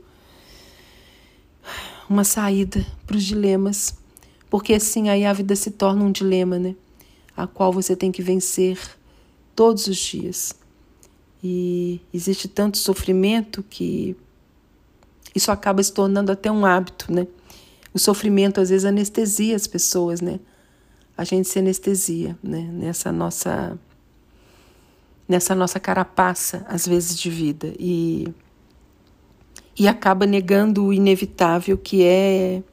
uma 2.09 2.23
saída 2.23 2.85
para 3.05 3.17
os 3.17 3.23
dilemas, 3.23 3.95
porque 4.55 4.73
assim 4.73 5.09
aí 5.09 5.25
a 5.25 5.33
vida 5.33 5.53
se 5.53 5.69
torna 5.69 6.01
um 6.01 6.09
dilema, 6.09 6.57
né? 6.57 6.77
A 7.35 7.45
qual 7.45 7.73
você 7.73 7.93
tem 7.93 8.09
que 8.09 8.21
vencer 8.21 8.79
todos 9.53 9.85
os 9.85 9.97
dias. 9.97 10.55
E 11.43 11.99
existe 12.13 12.47
tanto 12.47 12.77
sofrimento 12.77 13.61
que 13.63 14.15
isso 15.35 15.51
acaba 15.51 15.83
se 15.83 15.91
tornando 15.91 16.31
até 16.31 16.49
um 16.49 16.65
hábito, 16.65 17.11
né? 17.11 17.27
O 17.93 17.99
sofrimento 17.99 18.61
às 18.61 18.69
vezes 18.69 18.85
anestesia 18.85 19.57
as 19.57 19.67
pessoas, 19.67 20.21
né? 20.21 20.39
A 21.17 21.25
gente 21.25 21.49
se 21.49 21.59
anestesia, 21.59 22.39
né? 22.41 22.61
Nessa 22.71 23.11
nossa 23.11 23.77
nessa 25.27 25.53
nossa 25.53 25.81
carapaça 25.81 26.65
às 26.69 26.87
vezes 26.87 27.19
de 27.19 27.29
vida 27.29 27.73
e 27.77 28.33
e 29.77 29.85
acaba 29.85 30.25
negando 30.25 30.85
o 30.85 30.93
inevitável 30.93 31.77
que 31.77 32.05
é 32.05 32.63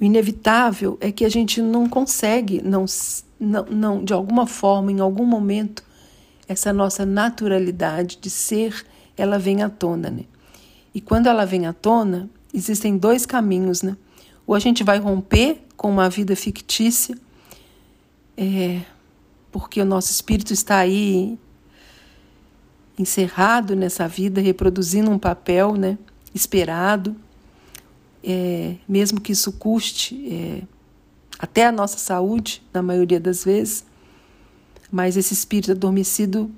o 0.00 0.04
inevitável 0.04 0.96
é 1.00 1.10
que 1.10 1.24
a 1.24 1.28
gente 1.28 1.60
não 1.60 1.88
consegue 1.88 2.62
não 2.62 2.84
não, 3.38 3.64
não 3.66 4.04
de 4.04 4.12
alguma 4.12 4.46
forma 4.46 4.90
em 4.90 5.00
algum 5.00 5.24
momento 5.24 5.82
essa 6.48 6.72
nossa 6.72 7.04
naturalidade 7.04 8.18
de 8.20 8.30
ser 8.30 8.84
ela 9.16 9.38
vem 9.38 9.62
à 9.62 9.68
tona, 9.68 10.10
né? 10.10 10.24
E 10.94 11.00
quando 11.00 11.26
ela 11.26 11.44
vem 11.44 11.66
à 11.66 11.72
tona, 11.72 12.30
existem 12.54 12.96
dois 12.96 13.26
caminhos, 13.26 13.82
né? 13.82 13.96
Ou 14.46 14.54
a 14.54 14.58
gente 14.58 14.82
vai 14.82 14.98
romper 14.98 15.60
com 15.76 15.90
uma 15.90 16.08
vida 16.08 16.34
fictícia, 16.34 17.16
é, 18.36 18.80
porque 19.50 19.80
o 19.80 19.84
nosso 19.84 20.10
espírito 20.10 20.52
está 20.52 20.78
aí 20.78 21.38
encerrado 22.98 23.76
nessa 23.76 24.08
vida, 24.08 24.40
reproduzindo 24.40 25.10
um 25.10 25.18
papel, 25.18 25.74
né? 25.74 25.98
Esperado, 26.34 27.14
é, 28.22 28.76
mesmo 28.88 29.20
que 29.20 29.32
isso 29.32 29.52
custe 29.52 30.28
é, 30.32 30.62
até 31.38 31.66
a 31.66 31.72
nossa 31.72 31.98
saúde, 31.98 32.62
na 32.72 32.82
maioria 32.82 33.20
das 33.20 33.44
vezes, 33.44 33.84
mas 34.90 35.16
esse 35.16 35.32
espírito 35.32 35.72
adormecido 35.72 36.50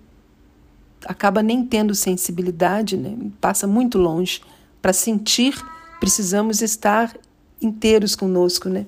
acaba 1.05 1.43
nem 1.43 1.64
tendo 1.64 1.95
sensibilidade, 1.95 2.97
né? 2.97 3.17
passa 3.40 3.67
muito 3.67 3.99
longe. 3.99 4.40
Para 4.81 4.93
sentir, 4.93 5.55
precisamos 5.99 6.62
estar 6.62 7.14
inteiros 7.61 8.14
conosco. 8.14 8.69
Né? 8.69 8.87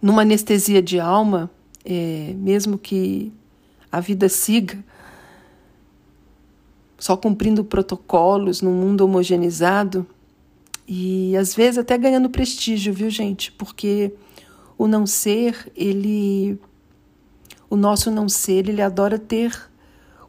Numa 0.00 0.22
anestesia 0.22 0.80
de 0.80 0.98
alma, 1.00 1.50
é, 1.84 2.34
mesmo 2.36 2.78
que 2.78 3.32
a 3.90 4.00
vida 4.00 4.28
siga 4.28 4.82
só 6.98 7.16
cumprindo 7.16 7.62
protocolos 7.62 8.62
num 8.62 8.72
mundo 8.72 9.02
homogeneizado 9.02 10.06
e 10.86 11.36
às 11.36 11.54
vezes 11.54 11.78
até 11.78 11.96
ganhando 11.96 12.28
prestígio, 12.28 12.92
viu, 12.92 13.08
gente? 13.08 13.50
Porque 13.52 14.12
o 14.76 14.86
não 14.86 15.06
ser, 15.06 15.72
ele 15.74 16.58
o 17.70 17.76
nosso 17.76 18.10
não 18.10 18.28
ser, 18.28 18.68
ele 18.68 18.82
adora 18.82 19.18
ter 19.18 19.52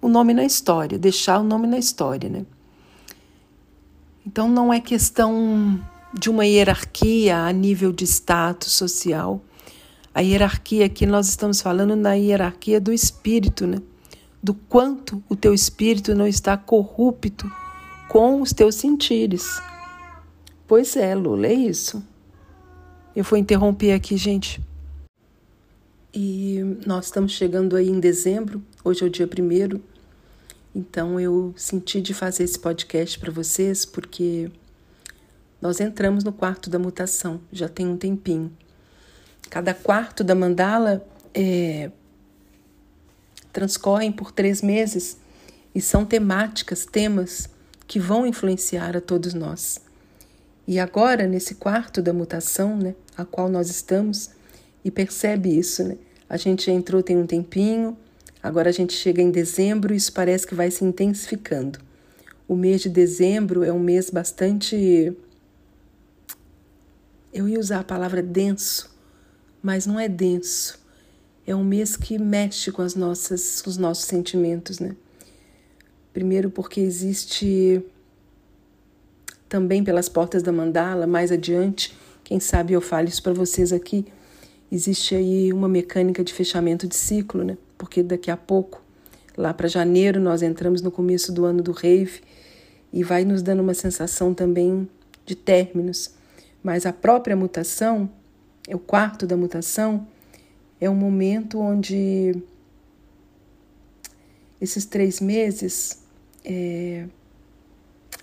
o 0.02 0.08
nome 0.08 0.34
na 0.34 0.44
história, 0.44 0.98
deixar 0.98 1.40
o 1.40 1.44
nome 1.44 1.68
na 1.68 1.78
história, 1.78 2.30
né? 2.30 2.46
Então 4.26 4.50
não 4.50 4.74
é 4.74 4.80
questão 4.80 5.80
de 6.14 6.30
uma 6.30 6.46
hierarquia 6.46 7.38
a 7.38 7.52
nível 7.52 7.92
de 7.92 8.06
status 8.06 8.72
social. 8.72 9.42
A 10.14 10.22
hierarquia 10.22 10.86
aqui 10.86 11.06
nós 11.06 11.28
estamos 11.28 11.62
falando 11.62 11.96
na 11.96 12.14
hierarquia 12.14 12.80
do 12.80 12.94
espírito, 12.94 13.68
né? 13.68 13.78
Do 14.42 14.54
quanto 14.54 15.22
o 15.28 15.36
teu 15.36 15.54
espírito 15.54 16.16
não 16.16 16.26
está 16.26 16.56
corrupto 16.56 17.52
com 18.10 18.42
os 18.42 18.54
teus 18.54 18.76
sentires. 18.76 19.46
Pois 20.68 20.96
é, 20.96 21.14
Lula, 21.14 21.48
é 21.48 21.54
isso. 21.54 22.04
Eu 23.16 23.24
vou 23.24 23.38
interromper 23.38 23.94
aqui, 23.94 24.18
gente. 24.18 24.60
E 26.14 26.60
nós 26.86 27.06
estamos 27.06 27.34
chegando 27.34 27.76
aí 27.76 27.90
em 27.90 28.00
dezembro, 28.00 28.64
hoje 28.84 29.04
é 29.04 29.06
o 29.06 29.10
dia 29.10 29.28
primeiro. 29.28 29.82
Então 30.74 31.20
eu 31.20 31.54
senti 31.56 32.02
de 32.02 32.14
fazer 32.14 32.44
esse 32.44 32.58
podcast 32.58 33.20
para 33.20 33.32
vocês 33.32 33.86
porque 33.86 34.52
nós 35.62 35.80
entramos 35.80 36.24
no 36.24 36.34
quarto 36.34 36.70
da 36.70 36.80
mutação, 36.80 37.40
já 37.52 37.70
tem 37.70 37.88
um 37.88 37.96
tempinho. 37.96 38.52
Cada 39.50 39.74
quarto 39.74 40.24
da 40.24 40.34
mandala 40.34 41.06
é, 41.34 41.92
por 44.18 44.32
três 44.32 44.62
meses 44.62 45.18
e 45.74 45.80
são 45.80 46.04
temáticas, 46.04 46.86
temas 46.86 47.50
que 47.88 48.00
vão 48.00 48.26
influenciar 48.26 48.98
a 48.98 49.02
todos 49.02 49.34
nós. 49.34 49.85
E 50.68 50.80
agora, 50.80 51.28
nesse 51.28 51.56
quarto 51.56 52.02
da 52.02 52.14
mutação, 52.14 52.76
né, 52.76 52.96
a 53.16 53.24
qual 53.24 53.50
nós 53.50 53.70
estamos, 53.70 54.32
e 54.84 54.92
percebe 54.92 55.58
isso, 55.58 55.84
né? 55.84 55.98
A 56.28 56.38
gente 56.38 56.72
entrou 56.72 57.04
tem 57.04 57.18
um 57.18 57.28
tempinho, 57.28 57.96
Agora 58.46 58.70
a 58.70 58.72
gente 58.72 58.94
chega 58.94 59.24
em 59.24 59.32
dezembro 59.32 59.92
e 59.92 59.98
isso 59.98 60.14
parece 60.14 60.46
que 60.46 60.54
vai 60.54 60.70
se 60.70 60.86
intensificando. 60.86 61.80
O 62.48 62.56
mês 62.56 62.82
de 62.82 62.90
dezembro 62.90 63.64
é 63.64 63.74
um 63.74 63.80
mês 63.80 64.12
bastante. 64.12 65.18
Eu 67.34 67.50
ia 67.50 67.60
usar 67.60 67.80
a 67.80 67.84
palavra 67.84 68.22
denso, 68.22 68.96
mas 69.64 69.88
não 69.88 70.00
é 70.00 70.08
denso. 70.08 70.80
É 71.48 71.56
um 71.56 71.64
mês 71.64 71.98
que 71.98 72.20
mexe 72.20 72.72
com 72.72 72.84
as 72.84 72.94
nossas, 72.94 73.64
os 73.66 73.78
nossos 73.78 74.06
sentimentos, 74.06 74.78
né? 74.78 74.96
Primeiro 76.14 76.52
porque 76.52 76.82
existe 76.82 77.84
também 79.48 79.84
pelas 79.84 80.10
portas 80.10 80.42
da 80.44 80.52
mandala, 80.52 81.06
mais 81.06 81.32
adiante, 81.32 81.96
quem 82.24 82.40
sabe 82.40 82.74
eu 82.74 82.82
falo 82.82 83.08
isso 83.08 83.22
para 83.22 83.34
vocês 83.34 83.72
aqui, 83.72 84.06
existe 84.72 85.16
aí 85.16 85.54
uma 85.54 85.68
mecânica 85.68 86.24
de 86.24 86.34
fechamento 86.34 86.88
de 86.88 86.96
ciclo, 86.96 87.44
né? 87.44 87.58
porque 87.78 88.02
daqui 88.02 88.32
a 88.32 88.38
pouco, 88.38 88.82
lá 89.38 89.54
para 89.54 89.68
janeiro, 89.68 90.20
nós 90.20 90.42
entramos 90.42 90.82
no 90.82 90.92
começo 90.92 91.32
do 91.32 91.46
ano 91.46 91.62
do 91.62 91.72
rave 91.72 92.22
e 92.92 93.04
vai 93.04 93.26
nos 93.26 93.42
dando 93.42 93.62
uma 93.62 93.74
sensação 93.74 94.34
também 94.34 94.88
de 95.26 95.36
términos. 95.36 96.12
Mas 96.64 96.86
a 96.86 96.94
própria 96.94 97.36
mutação, 97.36 98.10
é 98.68 98.76
o 98.76 98.80
quarto 98.80 99.28
da 99.28 99.38
mutação, 99.38 100.08
é 100.80 100.90
um 100.90 100.96
momento 100.96 101.60
onde 101.60 102.36
esses 104.60 104.86
três 104.86 105.20
meses 105.20 106.02
é, 106.44 107.06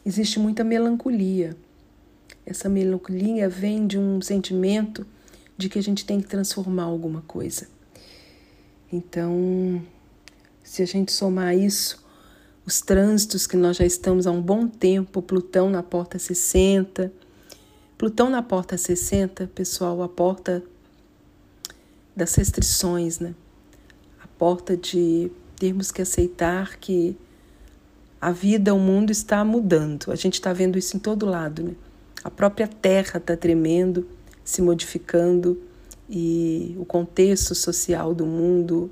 existe 0.05 0.38
muita 0.38 0.65
melancolia. 0.65 1.57
Essa 2.45 2.69
melancolia 2.69 3.49
vem 3.49 3.87
de 3.87 3.99
um 3.99 4.21
sentimento 4.21 5.07
de 5.57 5.69
que 5.69 5.79
a 5.79 5.83
gente 5.83 6.05
tem 6.05 6.21
que 6.21 6.27
transformar 6.27 6.85
alguma 6.85 7.23
coisa. 7.23 7.69
Então, 8.93 9.83
se 10.62 10.83
a 10.83 10.87
gente 10.87 11.12
somar 11.12 11.57
isso, 11.57 12.05
os 12.67 12.81
trânsitos 12.81 13.47
que 13.47 13.57
nós 13.57 13.77
já 13.77 13.85
estamos 13.85 14.27
há 14.27 14.31
um 14.31 14.43
bom 14.43 14.67
tempo, 14.69 15.23
Plutão 15.23 15.71
na 15.71 15.83
porta 15.83 16.19
60. 16.19 17.12
Plutão 17.97 18.29
na 18.29 18.43
porta 18.43 18.77
60, 18.77 19.47
pessoal, 19.49 20.03
a 20.03 20.09
porta 20.09 20.62
das 22.15 22.35
restrições, 22.35 23.19
né? 23.19 23.35
A 24.23 24.27
porta 24.27 24.77
de 24.77 25.31
termos 25.57 25.91
que 25.91 26.03
aceitar 26.03 26.77
que 26.79 27.17
a 28.23 28.31
vida, 28.31 28.73
o 28.73 28.79
mundo 28.79 29.11
está 29.11 29.45
mudando. 29.45 30.13
A 30.13 30.15
gente 30.15 30.35
está 30.35 30.53
vendo 30.53 30.79
isso 30.79 30.97
em 30.97 31.01
todo 31.01 31.27
lado, 31.27 31.65
né? 31.65 31.75
A 32.23 32.31
própria 32.31 32.69
Terra 32.69 33.19
está 33.19 33.37
tremendo, 33.37 34.07
se 34.45 34.63
modificando 34.63 35.61
e 36.09 36.77
o 36.79 36.85
contexto 36.85 37.53
social 37.53 38.15
do 38.15 38.25
mundo, 38.25 38.89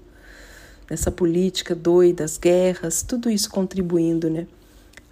nessa 0.90 1.12
política 1.12 1.76
doida, 1.76 2.24
as 2.24 2.36
guerras, 2.36 3.02
tudo 3.02 3.30
isso 3.30 3.48
contribuindo, 3.48 4.28
né? 4.28 4.48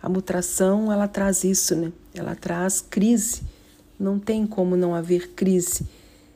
A 0.03 0.09
mutação, 0.09 0.93
ela 0.93 1.07
traz 1.07 1.45
isso, 1.45 1.77
né? 1.77 1.93
Ela 2.13 2.35
traz 2.35 2.81
crise. 2.81 3.43
Não 3.97 4.19
tem 4.19 4.49
como 4.49 4.77
não 4.77 4.97
haver 4.97 5.29
crise 5.29 5.87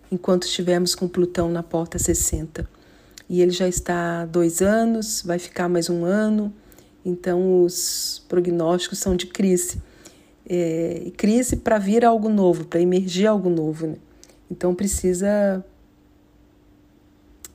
enquanto 0.08 0.44
estivermos 0.44 0.94
com 0.94 1.08
Plutão 1.08 1.50
na 1.50 1.64
porta 1.64 1.98
60. 1.98 2.64
E 3.28 3.42
ele 3.42 3.50
já 3.50 3.66
está 3.66 4.22
há 4.22 4.24
dois 4.24 4.62
anos, 4.62 5.20
vai 5.26 5.40
ficar 5.40 5.68
mais 5.68 5.90
um 5.90 6.04
ano, 6.04 6.54
então 7.04 7.62
os 7.62 8.24
prognósticos 8.28 8.98
são 8.98 9.16
de 9.16 9.26
crise. 9.26 9.82
É, 10.48 11.12
crise 11.16 11.56
para 11.56 11.78
vir 11.78 12.04
algo 12.04 12.28
novo, 12.28 12.64
para 12.64 12.80
emergir 12.80 13.26
algo 13.26 13.48
novo. 13.48 13.86
Né? 13.86 13.96
Então 14.50 14.74
precisa 14.74 15.64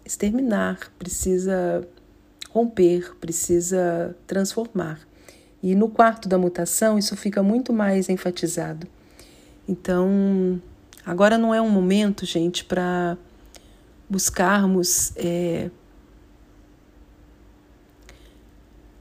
exterminar, 0.06 0.92
precisa 0.98 1.88
romper, 2.50 3.16
precisa 3.20 4.16
transformar. 4.26 5.00
E 5.62 5.76
no 5.76 5.90
quarto 5.90 6.30
da 6.30 6.38
mutação 6.38 6.98
isso 6.98 7.16
fica 7.16 7.44
muito 7.44 7.74
mais 7.74 8.10
enfatizado. 8.10 8.88
Então, 9.68 10.62
agora 11.06 11.38
não 11.38 11.54
é 11.54 11.62
um 11.62 11.70
momento, 11.70 12.26
gente, 12.26 12.64
para 12.64 13.18
buscarmos. 14.10 15.12
É... 15.18 15.70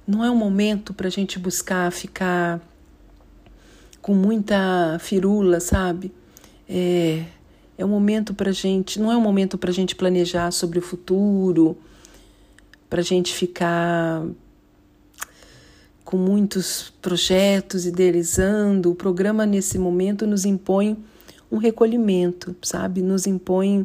Não 0.07 0.25
é 0.25 0.31
um 0.31 0.37
momento 0.37 0.95
para 0.95 1.09
a 1.09 1.11
gente 1.11 1.39
buscar 1.39 1.91
ficar 1.91 2.61
com 4.01 4.15
muita 4.15 4.99
firula, 5.01 5.59
sabe? 5.59 6.13
É, 6.69 7.25
é 7.77 7.85
um 7.85 7.89
momento 7.89 8.33
para 8.33 8.53
gente, 8.53 9.01
não 9.01 9.11
é 9.11 9.17
um 9.17 9.21
momento 9.21 9.59
para 9.59 9.73
gente 9.73 9.97
planejar 9.97 10.53
sobre 10.53 10.79
o 10.79 10.83
futuro, 10.83 11.77
para 12.89 13.03
gente 13.03 13.35
ficar 13.35 14.25
com 16.05 16.17
muitos 16.17 16.93
projetos 17.03 17.85
idealizando. 17.85 18.93
O 18.93 18.95
programa 18.95 19.45
nesse 19.45 19.77
momento 19.77 20.25
nos 20.25 20.45
impõe 20.45 20.97
um 21.51 21.57
recolhimento, 21.57 22.55
sabe? 22.63 23.03
Nos 23.03 23.27
impõe 23.27 23.85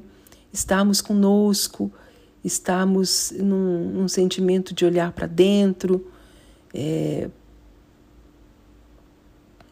estarmos 0.53 1.01
conosco, 1.01 1.91
estarmos 2.43 3.31
num, 3.37 3.89
num 3.91 4.07
sentimento 4.07 4.73
de 4.73 4.85
olhar 4.85 5.11
para 5.11 5.27
dentro, 5.27 6.05
é, 6.73 7.29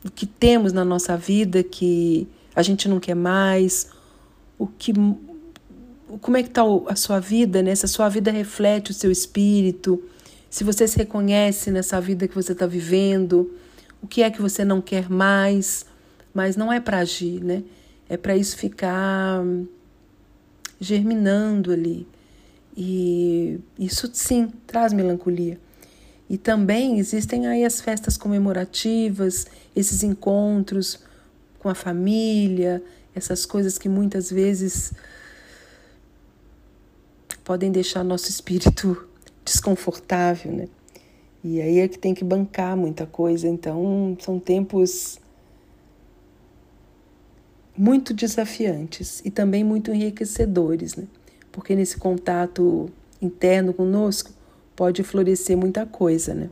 o 0.06 0.12
que 0.12 0.26
temos 0.26 0.72
na 0.72 0.86
nossa 0.86 1.18
vida 1.18 1.64
que 1.64 2.28
a 2.56 2.62
gente 2.62 2.88
não 2.88 3.00
quer 3.00 3.16
mais, 3.16 3.90
o 4.58 4.68
que 4.68 4.94
como 6.22 6.38
é 6.38 6.44
que 6.44 6.50
está 6.50 6.64
a 6.88 6.96
sua 6.96 7.20
vida, 7.20 7.62
né? 7.62 7.76
Se 7.76 7.86
a 7.86 7.88
sua 7.88 8.10
vida 8.10 8.32
reflete 8.32 8.90
o 8.90 8.94
seu 8.94 9.12
espírito, 9.12 10.02
se 10.50 10.64
você 10.64 10.88
se 10.88 10.98
reconhece 10.98 11.70
nessa 11.70 12.02
vida 12.02 12.28
que 12.28 12.34
você 12.34 12.54
está 12.54 12.66
vivendo, 12.66 13.54
o 14.02 14.08
que 14.08 14.24
é 14.24 14.32
que 14.32 14.42
você 14.42 14.66
não 14.66 14.82
quer 14.82 15.08
mais, 15.10 15.86
mas 16.34 16.56
não 16.56 16.74
é 16.74 16.80
para 16.80 17.00
agir, 17.00 17.44
né? 17.44 17.64
É 18.08 18.18
para 18.18 18.36
isso 18.36 18.58
ficar 18.58 19.44
germinando 20.80 21.72
ali. 21.72 22.08
E 22.82 23.60
isso 23.78 24.10
sim 24.14 24.48
traz 24.66 24.94
melancolia. 24.94 25.60
E 26.30 26.38
também 26.38 26.98
existem 26.98 27.46
aí 27.46 27.66
as 27.66 27.82
festas 27.82 28.16
comemorativas, 28.16 29.48
esses 29.76 30.02
encontros 30.02 30.98
com 31.60 31.68
a 31.68 31.76
família, 31.76 32.82
essas 33.14 33.46
coisas 33.46 33.78
que 33.78 33.90
muitas 33.90 34.32
vezes 34.32 34.94
podem 37.44 37.70
deixar 37.70 38.02
nosso 38.02 38.30
espírito 38.30 39.06
desconfortável, 39.44 40.54
né? 40.54 40.70
E 41.44 41.62
aí 41.62 41.80
é 41.80 41.88
que 41.90 42.00
tem 42.00 42.14
que 42.14 42.24
bancar 42.24 42.78
muita 42.78 43.06
coisa. 43.06 43.46
Então, 43.46 44.16
são 44.22 44.40
tempos 44.40 45.20
muito 47.78 48.14
desafiantes 48.14 49.22
e 49.26 49.30
também 49.30 49.66
muito 49.66 49.92
enriquecedores, 49.92 50.96
né? 50.96 51.06
Porque 51.52 51.76
nesse 51.76 51.98
contato 51.98 52.90
interno 53.22 53.74
conosco 53.74 54.32
pode 54.76 55.04
florescer 55.04 55.58
muita 55.58 55.86
coisa, 55.86 56.34
né? 56.34 56.50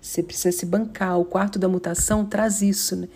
Você 0.00 0.22
precisa 0.22 0.56
se 0.56 0.66
bancar. 0.66 1.18
O 1.18 1.24
quarto 1.24 1.58
da 1.58 1.68
mutação 1.68 2.24
traz 2.26 2.60
isso, 2.60 2.94
né? 2.94 3.08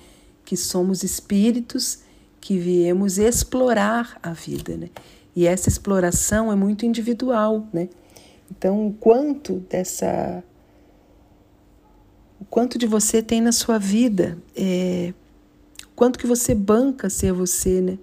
Que 0.44 0.56
somos 0.56 1.02
espíritos 1.02 1.98
que 2.40 2.58
viemos 2.58 3.18
explorar 3.18 4.18
a 4.22 4.32
vida, 4.32 4.76
né? 4.76 4.88
E 5.36 5.46
essa 5.46 5.68
exploração 5.68 6.50
é 6.50 6.56
muito 6.56 6.86
individual, 6.86 7.66
né? 7.72 7.88
Então, 8.50 8.88
o 8.88 8.92
quanto 8.94 9.60
dessa 9.68 10.42
o 12.40 12.44
quanto 12.44 12.78
de 12.78 12.86
você 12.86 13.20
tem 13.20 13.40
na 13.40 13.52
sua 13.52 13.78
vida, 13.78 14.38
é, 14.56 15.12
o 15.84 15.94
quanto 15.94 16.18
que 16.18 16.26
você 16.26 16.54
banca 16.54 17.10
ser 17.10 17.32
você, 17.32 17.80
né? 17.80 17.98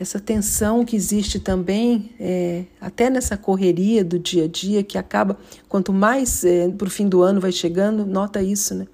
Essa 0.00 0.20
tensão 0.20 0.84
que 0.84 0.94
existe 0.94 1.40
também, 1.40 2.10
é, 2.20 2.64
até 2.80 3.10
nessa 3.10 3.36
correria 3.36 4.04
do 4.04 4.16
dia 4.16 4.44
a 4.44 4.46
dia, 4.48 4.82
que 4.84 4.96
acaba, 4.96 5.36
quanto 5.68 5.92
mais 5.92 6.44
é, 6.44 6.68
para 6.68 6.86
o 6.86 6.90
fim 6.90 7.08
do 7.08 7.20
ano 7.20 7.40
vai 7.40 7.50
chegando, 7.50 8.06
nota 8.06 8.40
isso, 8.40 8.74
né? 8.76 8.86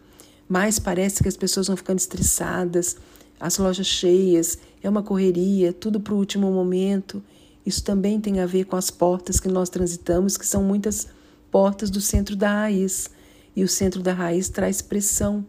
Mais 0.49 0.79
parece 0.79 1.23
que 1.23 1.29
as 1.29 1.37
pessoas 1.37 1.67
vão 1.67 1.77
ficando 1.77 1.99
estressadas, 1.99 2.97
as 3.39 3.59
lojas 3.59 3.87
cheias, 3.87 4.59
é 4.83 4.89
uma 4.89 5.03
correria, 5.03 5.73
tudo 5.73 6.01
para 6.01 6.15
o 6.15 6.17
último 6.17 6.51
momento. 6.51 7.23
Isso 7.67 7.85
também 7.85 8.19
tem 8.19 8.41
a 8.41 8.47
ver 8.47 8.65
com 8.65 8.77
as 8.77 8.91
portas 8.91 9.39
que 9.39 9.49
nós 9.49 9.69
transitamos, 9.69 10.39
que 10.39 10.47
são 10.47 10.63
muitas 10.63 11.09
portas 11.51 11.91
do 11.91 12.01
centro 12.01 12.37
da 12.37 12.51
raiz. 12.61 13.11
E 13.55 13.63
o 13.63 13.69
centro 13.69 14.03
da 14.03 14.13
raiz 14.13 14.49
traz 14.49 14.81
pressão. 14.81 15.45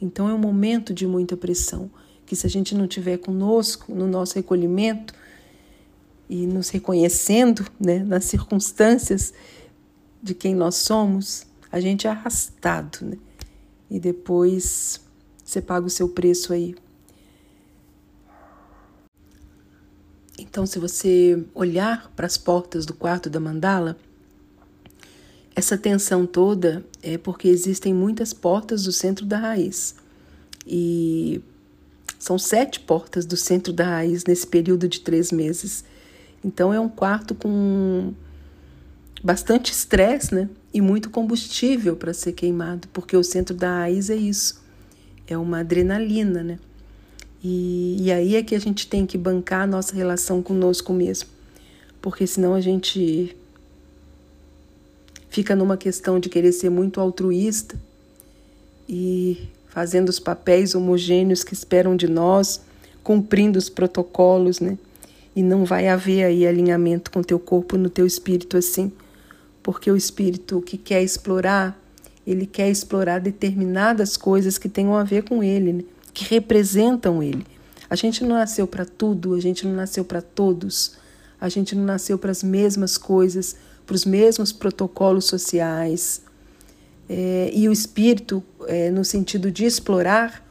Então 0.00 0.28
é 0.28 0.34
um 0.34 0.38
momento 0.38 0.92
de 0.92 1.06
muita 1.06 1.36
pressão, 1.36 1.90
que 2.30 2.36
se 2.36 2.46
a 2.46 2.48
gente 2.48 2.76
não 2.76 2.86
tiver 2.86 3.18
conosco 3.18 3.92
no 3.92 4.06
nosso 4.06 4.36
recolhimento 4.36 5.12
e 6.28 6.46
nos 6.46 6.68
reconhecendo 6.68 7.66
né, 7.76 8.04
nas 8.04 8.24
circunstâncias 8.26 9.34
de 10.22 10.32
quem 10.32 10.54
nós 10.54 10.76
somos, 10.76 11.44
a 11.72 11.80
gente 11.80 12.06
é 12.06 12.10
arrastado. 12.10 12.98
Né? 13.04 13.16
E 13.90 13.98
depois 13.98 15.00
você 15.44 15.60
paga 15.60 15.88
o 15.88 15.90
seu 15.90 16.08
preço 16.08 16.52
aí. 16.52 16.76
Então, 20.38 20.64
se 20.66 20.78
você 20.78 21.44
olhar 21.52 22.12
para 22.14 22.26
as 22.26 22.38
portas 22.38 22.86
do 22.86 22.94
quarto 22.94 23.28
da 23.28 23.40
mandala, 23.40 23.98
essa 25.56 25.76
tensão 25.76 26.24
toda 26.26 26.86
é 27.02 27.18
porque 27.18 27.48
existem 27.48 27.92
muitas 27.92 28.32
portas 28.32 28.84
do 28.84 28.92
centro 28.92 29.26
da 29.26 29.36
raiz. 29.36 29.96
E 30.64 31.42
são 32.20 32.38
sete 32.38 32.78
portas 32.78 33.24
do 33.24 33.34
centro 33.34 33.72
da 33.72 33.84
raiz 33.84 34.24
nesse 34.24 34.46
período 34.46 34.86
de 34.86 35.00
três 35.00 35.32
meses. 35.32 35.82
Então, 36.44 36.72
é 36.72 36.78
um 36.78 36.88
quarto 36.88 37.34
com 37.34 38.12
bastante 39.24 39.72
estresse, 39.72 40.34
né? 40.34 40.48
E 40.72 40.82
muito 40.82 41.08
combustível 41.08 41.96
para 41.96 42.12
ser 42.12 42.32
queimado, 42.32 42.86
porque 42.92 43.16
o 43.16 43.24
centro 43.24 43.54
da 43.54 43.78
raiz 43.78 44.10
é 44.10 44.16
isso, 44.16 44.62
é 45.26 45.36
uma 45.36 45.60
adrenalina, 45.60 46.42
né? 46.42 46.58
E, 47.42 47.96
e 47.98 48.12
aí 48.12 48.36
é 48.36 48.42
que 48.42 48.54
a 48.54 48.58
gente 48.58 48.86
tem 48.86 49.06
que 49.06 49.16
bancar 49.16 49.62
a 49.62 49.66
nossa 49.66 49.94
relação 49.94 50.42
conosco 50.42 50.92
mesmo, 50.92 51.30
porque 52.02 52.26
senão 52.26 52.54
a 52.54 52.60
gente 52.60 53.34
fica 55.30 55.56
numa 55.56 55.76
questão 55.76 56.20
de 56.20 56.28
querer 56.28 56.52
ser 56.52 56.68
muito 56.68 57.00
altruísta 57.00 57.80
e 58.86 59.48
fazendo 59.70 60.10
os 60.10 60.20
papéis 60.20 60.74
homogêneos 60.74 61.42
que 61.42 61.54
esperam 61.54 61.96
de 61.96 62.06
nós, 62.06 62.60
cumprindo 63.02 63.58
os 63.58 63.70
protocolos, 63.70 64.60
né? 64.60 64.76
E 65.34 65.42
não 65.42 65.64
vai 65.64 65.88
haver 65.88 66.24
aí 66.24 66.46
alinhamento 66.46 67.10
com 67.10 67.22
teu 67.22 67.38
corpo 67.38 67.78
no 67.78 67.88
teu 67.88 68.06
espírito 68.06 68.56
assim, 68.56 68.92
porque 69.62 69.90
o 69.90 69.96
espírito 69.96 70.60
que 70.60 70.76
quer 70.76 71.02
explorar, 71.02 71.80
ele 72.26 72.44
quer 72.44 72.68
explorar 72.68 73.20
determinadas 73.20 74.16
coisas 74.16 74.58
que 74.58 74.68
tenham 74.68 74.94
a 74.94 75.04
ver 75.04 75.22
com 75.22 75.42
ele, 75.42 75.72
né? 75.72 75.84
que 76.12 76.24
representam 76.24 77.22
Ele. 77.22 77.46
A 77.88 77.96
gente 77.96 78.22
não 78.22 78.36
nasceu 78.36 78.66
para 78.66 78.84
tudo, 78.84 79.34
a 79.34 79.40
gente 79.40 79.66
não 79.66 79.74
nasceu 79.74 80.04
para 80.04 80.20
todos, 80.20 80.96
a 81.40 81.48
gente 81.48 81.74
não 81.74 81.84
nasceu 81.84 82.18
para 82.18 82.30
as 82.30 82.42
mesmas 82.42 82.96
coisas, 82.96 83.56
para 83.86 83.94
os 83.94 84.04
mesmos 84.04 84.52
protocolos 84.52 85.24
sociais. 85.24 86.22
É, 87.08 87.50
e 87.52 87.68
o 87.68 87.72
espírito, 87.72 88.42
é, 88.70 88.88
no 88.88 89.04
sentido 89.04 89.50
de 89.50 89.64
explorar, 89.64 90.46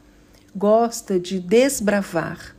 gosta 0.54 1.18
de 1.18 1.40
desbravar. 1.40 2.54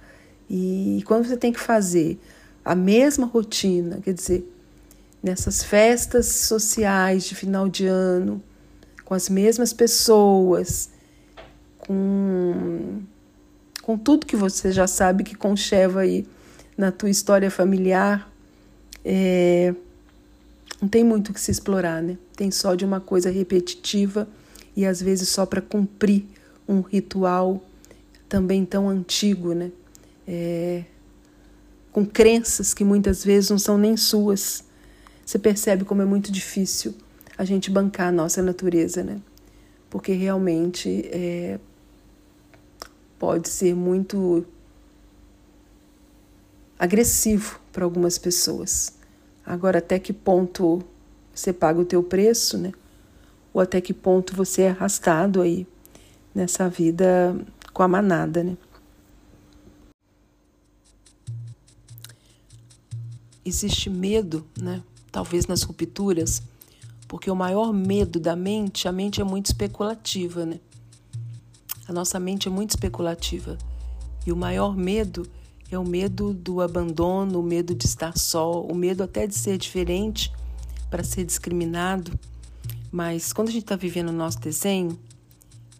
E 0.49 1.03
quando 1.05 1.27
você 1.27 1.37
tem 1.37 1.53
que 1.53 1.59
fazer 1.59 2.19
a 2.65 2.73
mesma 2.73 3.27
rotina, 3.27 3.99
quer 4.03 4.13
dizer, 4.13 4.43
nessas 5.21 5.63
festas 5.63 6.25
sociais 6.25 7.25
de 7.25 7.35
final 7.35 7.69
de 7.69 7.85
ano, 7.85 8.41
com 9.05 9.13
as 9.13 9.29
mesmas 9.29 9.71
pessoas, 9.71 10.89
com, 11.77 13.01
com 13.83 13.97
tudo 13.97 14.25
que 14.25 14.35
você 14.35 14.71
já 14.71 14.87
sabe 14.87 15.23
que 15.23 15.35
concheva 15.35 16.01
aí 16.01 16.25
na 16.75 16.91
tua 16.91 17.09
história 17.09 17.51
familiar, 17.51 18.27
é, 19.05 19.75
não 20.81 20.89
tem 20.89 21.03
muito 21.03 21.29
o 21.29 21.33
que 21.33 21.39
se 21.39 21.51
explorar, 21.51 22.01
né? 22.01 22.17
Tem 22.35 22.49
só 22.49 22.73
de 22.73 22.83
uma 22.83 22.99
coisa 22.99 23.29
repetitiva 23.29 24.27
e 24.75 24.85
às 24.85 25.01
vezes 25.01 25.29
só 25.29 25.45
para 25.45 25.61
cumprir 25.61 26.25
um 26.67 26.81
ritual 26.81 27.63
também 28.29 28.65
tão 28.65 28.87
antigo, 28.87 29.53
né? 29.53 29.71
É, 30.27 30.83
com 31.91 32.05
crenças 32.05 32.73
que 32.73 32.83
muitas 32.83 33.23
vezes 33.23 33.49
não 33.49 33.59
são 33.59 33.77
nem 33.77 33.97
suas. 33.97 34.63
Você 35.25 35.37
percebe 35.37 35.83
como 35.83 36.01
é 36.01 36.05
muito 36.05 36.31
difícil 36.31 36.95
a 37.37 37.43
gente 37.43 37.69
bancar 37.69 38.07
a 38.07 38.11
nossa 38.11 38.41
natureza, 38.41 39.03
né? 39.03 39.19
Porque 39.89 40.13
realmente 40.13 41.09
é, 41.11 41.59
pode 43.19 43.49
ser 43.49 43.75
muito 43.75 44.45
agressivo 46.79 47.59
para 47.71 47.83
algumas 47.83 48.17
pessoas. 48.17 48.93
Agora, 49.45 49.79
até 49.79 49.99
que 49.99 50.13
ponto 50.13 50.81
você 51.33 51.51
paga 51.51 51.79
o 51.79 51.85
teu 51.85 52.01
preço, 52.01 52.57
né? 52.57 52.71
Ou 53.53 53.61
até 53.61 53.81
que 53.81 53.93
ponto 53.93 54.35
você 54.35 54.63
é 54.63 54.69
arrastado 54.69 55.41
aí 55.41 55.67
nessa 56.33 56.69
vida 56.69 57.35
com 57.73 57.83
a 57.83 57.87
manada, 57.87 58.43
né? 58.43 58.57
Existe 63.43 63.89
medo, 63.89 64.45
né? 64.59 64.81
Talvez 65.11 65.47
nas 65.47 65.63
rupturas, 65.63 66.41
porque 67.07 67.29
o 67.29 67.35
maior 67.35 67.73
medo 67.73 68.19
da 68.19 68.35
mente, 68.35 68.87
a 68.87 68.91
mente 68.91 69.19
é 69.19 69.23
muito 69.23 69.47
especulativa, 69.47 70.45
né? 70.45 70.59
A 71.87 71.91
nossa 71.91 72.19
mente 72.19 72.47
é 72.47 72.51
muito 72.51 72.69
especulativa. 72.69 73.57
E 74.25 74.31
o 74.31 74.35
maior 74.35 74.77
medo 74.77 75.27
é 75.69 75.77
o 75.77 75.83
medo 75.83 76.33
do 76.33 76.61
abandono, 76.61 77.39
o 77.39 77.43
medo 77.43 77.73
de 77.73 77.85
estar 77.85 78.17
só, 78.17 78.61
o 78.61 78.75
medo 78.75 79.03
até 79.03 79.25
de 79.25 79.35
ser 79.35 79.57
diferente 79.57 80.31
para 80.89 81.03
ser 81.03 81.25
discriminado. 81.25 82.17
Mas 82.91 83.31
quando 83.31 83.47
a 83.47 83.51
gente 83.51 83.63
está 83.63 83.75
vivendo 83.75 84.09
o 84.09 84.13
nosso 84.13 84.39
desenho 84.39 84.99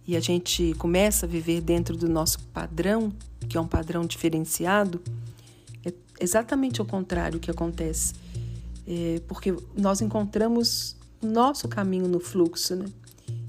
e 0.07 0.15
a 0.15 0.19
gente 0.19 0.73
começa 0.75 1.25
a 1.25 1.29
viver 1.29 1.61
dentro 1.61 1.97
do 1.97 2.07
nosso 2.07 2.39
padrão, 2.53 3.11
que 3.49 3.57
é 3.57 3.61
um 3.61 3.67
padrão 3.67 4.05
diferenciado, 4.05 5.01
é 5.85 5.93
exatamente 6.19 6.81
o 6.81 6.85
contrário 6.85 7.39
que 7.39 7.51
acontece. 7.51 8.13
É 8.87 9.21
porque 9.27 9.53
nós 9.77 10.01
encontramos 10.01 10.95
o 11.21 11.27
nosso 11.27 11.67
caminho 11.67 12.07
no 12.07 12.19
fluxo, 12.19 12.75
né? 12.75 12.85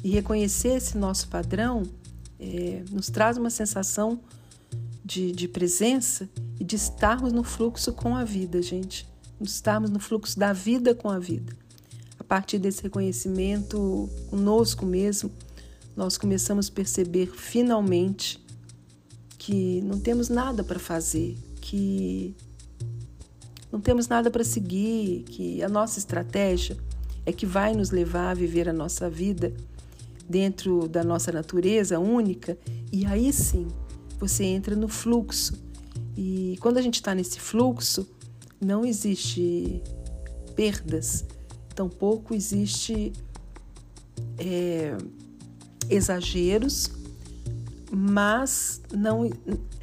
E 0.02 0.10
reconhecer 0.10 0.76
esse 0.76 0.98
nosso 0.98 1.28
padrão 1.28 1.84
é, 2.38 2.82
nos 2.90 3.08
traz 3.08 3.38
uma 3.38 3.50
sensação 3.50 4.20
de, 5.04 5.32
de 5.32 5.46
presença 5.46 6.28
e 6.58 6.64
de 6.64 6.76
estarmos 6.76 7.32
no 7.32 7.44
fluxo 7.44 7.92
com 7.92 8.16
a 8.16 8.24
vida, 8.24 8.60
gente. 8.60 9.08
Estarmos 9.40 9.90
no 9.90 9.98
fluxo 9.98 10.38
da 10.38 10.52
vida 10.52 10.94
com 10.94 11.08
a 11.08 11.18
vida. 11.18 11.56
Partir 12.32 12.58
desse 12.58 12.82
reconhecimento 12.82 14.08
conosco 14.30 14.86
mesmo, 14.86 15.30
nós 15.94 16.16
começamos 16.16 16.70
a 16.70 16.72
perceber 16.72 17.26
finalmente 17.26 18.42
que 19.36 19.82
não 19.82 20.00
temos 20.00 20.30
nada 20.30 20.64
para 20.64 20.78
fazer, 20.78 21.36
que 21.60 22.34
não 23.70 23.82
temos 23.82 24.08
nada 24.08 24.30
para 24.30 24.44
seguir, 24.44 25.24
que 25.24 25.62
a 25.62 25.68
nossa 25.68 25.98
estratégia 25.98 26.74
é 27.26 27.32
que 27.32 27.44
vai 27.44 27.74
nos 27.74 27.90
levar 27.90 28.30
a 28.30 28.34
viver 28.34 28.66
a 28.66 28.72
nossa 28.72 29.10
vida 29.10 29.52
dentro 30.26 30.88
da 30.88 31.04
nossa 31.04 31.30
natureza 31.30 31.98
única, 31.98 32.56
e 32.90 33.04
aí 33.04 33.30
sim 33.30 33.68
você 34.18 34.44
entra 34.44 34.74
no 34.74 34.88
fluxo. 34.88 35.52
E 36.16 36.56
quando 36.62 36.78
a 36.78 36.82
gente 36.82 36.94
está 36.94 37.14
nesse 37.14 37.38
fluxo, 37.38 38.08
não 38.58 38.86
existe 38.86 39.82
perdas, 40.56 41.26
tampouco 41.74 42.34
existe 42.34 43.12
é, 44.38 44.96
exageros, 45.88 46.90
mas 47.90 48.80
não 48.92 49.30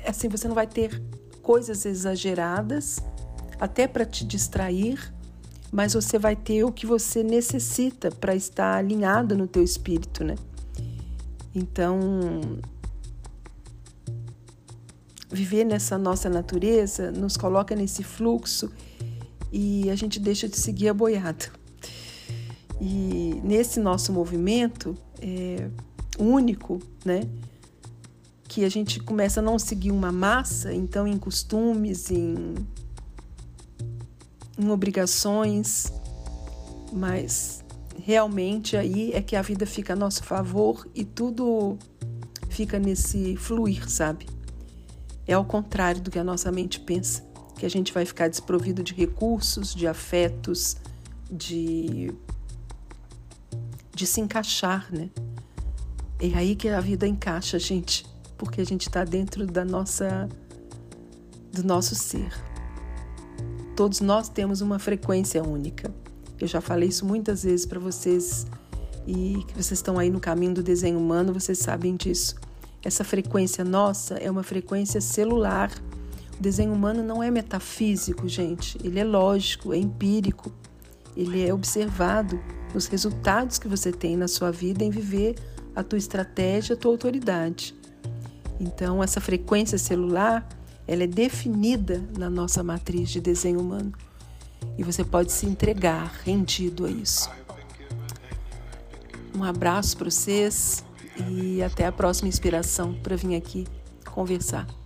assim 0.06 0.30
você 0.30 0.48
não 0.48 0.56
vai 0.56 0.68
ter 0.68 1.02
coisas 1.42 1.86
exageradas 1.86 3.00
até 3.60 3.88
para 3.88 4.06
te 4.06 4.26
distrair 4.26 5.14
mas 5.72 5.94
você 5.94 6.18
vai 6.18 6.36
ter 6.36 6.64
o 6.64 6.72
que 6.72 6.86
você 6.86 7.24
necessita 7.24 8.10
para 8.10 8.36
estar 8.36 8.76
alinhado 8.76 9.38
no 9.38 9.48
teu 9.48 9.64
espírito, 9.64 10.24
né? 10.24 10.36
Então, 11.54 12.60
viver 15.30 15.64
nessa 15.64 15.98
nossa 15.98 16.30
natureza 16.30 17.12
nos 17.12 17.38
coloca 17.38 17.76
nesse 17.76 18.04
fluxo 18.04 18.72
e 19.52 19.90
a 19.90 19.96
gente 19.96 20.20
deixa 20.20 20.48
de 20.48 20.58
seguir 20.58 20.90
a 20.90 20.94
boiada. 20.94 21.59
E 22.80 23.42
nesse 23.44 23.80
nosso 23.80 24.14
movimento 24.14 24.96
é, 25.22 25.70
único, 26.18 26.80
né? 27.04 27.22
Que 28.48 28.64
a 28.64 28.70
gente 28.70 29.00
começa 29.00 29.40
a 29.40 29.44
não 29.44 29.60
seguir 29.60 29.92
uma 29.92 30.12
massa, 30.12 30.74
então 30.74 31.08
em 31.08 31.18
costumes, 31.18 32.10
em 32.10 32.56
em 34.60 34.70
obrigações, 34.70 35.94
mas 36.92 37.64
realmente 38.04 38.76
aí 38.76 39.14
é 39.14 39.22
que 39.22 39.38
a 39.38 39.42
vida 39.42 39.66
fica 39.66 39.94
a 39.94 39.96
nosso 39.96 40.22
favor 40.24 40.86
e 40.94 41.06
tudo 41.06 41.78
fica 42.50 42.78
nesse 42.78 43.38
fluir, 43.38 43.90
sabe? 43.90 44.28
É 45.26 45.34
ao 45.34 45.46
contrário 45.46 46.02
do 46.02 46.12
que 46.12 46.20
a 46.20 46.24
nossa 46.24 46.52
mente 46.52 46.80
pensa, 46.80 47.24
que 47.58 47.66
a 47.66 47.70
gente 47.70 47.94
vai 47.94 48.06
ficar 48.06 48.28
desprovido 48.28 48.84
de 48.84 48.94
recursos, 48.94 49.74
de 49.74 49.88
afetos, 49.88 50.76
de 51.32 52.12
de 54.00 54.08
se 54.08 54.22
encaixar, 54.22 54.88
né? 54.90 55.10
É 56.22 56.38
aí 56.38 56.56
que 56.56 56.70
a 56.70 56.80
vida 56.80 57.06
encaixa, 57.06 57.60
gente, 57.60 58.06
porque 58.38 58.62
a 58.62 58.66
gente 58.66 58.88
está 58.88 59.04
dentro 59.04 59.46
da 59.46 59.66
nossa 59.66 60.30
do 61.52 61.64
nosso 61.64 61.96
ser. 61.96 62.32
Todos 63.76 64.00
nós 64.00 64.30
temos 64.30 64.62
uma 64.62 64.80
frequência 64.80 65.44
única. 65.44 65.94
Eu 66.40 66.48
já 66.48 66.62
falei 66.62 66.88
isso 66.88 67.06
muitas 67.06 67.44
vezes 67.44 67.66
para 67.66 67.80
vocês 67.80 68.48
e 69.06 69.44
que 69.48 69.54
vocês 69.54 69.80
estão 69.80 70.00
aí 70.00 70.10
no 70.10 70.20
caminho 70.22 70.54
do 70.54 70.64
desenho 70.64 70.98
humano, 70.98 71.34
vocês 71.34 71.60
sabem 71.60 71.98
disso. 71.98 72.36
Essa 72.82 73.04
frequência 73.04 73.66
nossa 73.66 74.16
é 74.16 74.32
uma 74.32 74.44
frequência 74.44 75.02
celular. 75.02 75.72
O 76.38 76.42
desenho 76.42 76.72
humano 76.72 77.04
não 77.04 77.22
é 77.22 77.30
metafísico, 77.30 78.30
gente. 78.30 78.78
Ele 78.82 78.98
é 78.98 79.04
lógico, 79.04 79.74
é 79.74 79.78
empírico. 79.78 80.54
Ele 81.18 81.46
é 81.46 81.54
observado 81.54 82.40
nos 82.74 82.88
resultados 82.88 83.58
que 83.58 83.68
você 83.68 83.92
tem 83.92 84.16
na 84.16 84.28
sua 84.28 84.52
vida 84.52 84.84
em 84.84 84.90
viver 84.90 85.36
a 85.76 85.84
tua 85.84 85.98
estratégia, 85.98 86.76
a 86.76 86.78
tua 86.78 86.92
autoridade. 86.92 87.76
Então, 88.60 89.02
essa 89.02 89.22
frequência 89.22 89.78
celular 89.78 90.48
ela 90.90 91.04
é 91.04 91.08
definida 91.08 92.04
na 92.18 92.32
nossa 92.32 92.64
matriz 92.64 93.12
de 93.12 93.22
desenho 93.22 93.60
humano. 93.60 93.94
E 94.76 94.84
você 94.84 95.04
pode 95.04 95.32
se 95.32 95.46
entregar 95.46 96.12
rendido 96.26 96.84
a 96.84 96.90
isso. 96.90 97.30
Um 99.36 99.44
abraço 99.44 99.96
para 99.96 100.10
vocês 100.10 100.84
e 101.30 101.62
até 101.62 101.86
a 101.86 101.92
próxima 101.92 102.28
inspiração 102.28 102.96
para 103.04 103.16
vir 103.16 103.36
aqui 103.36 103.68
conversar. 104.04 104.79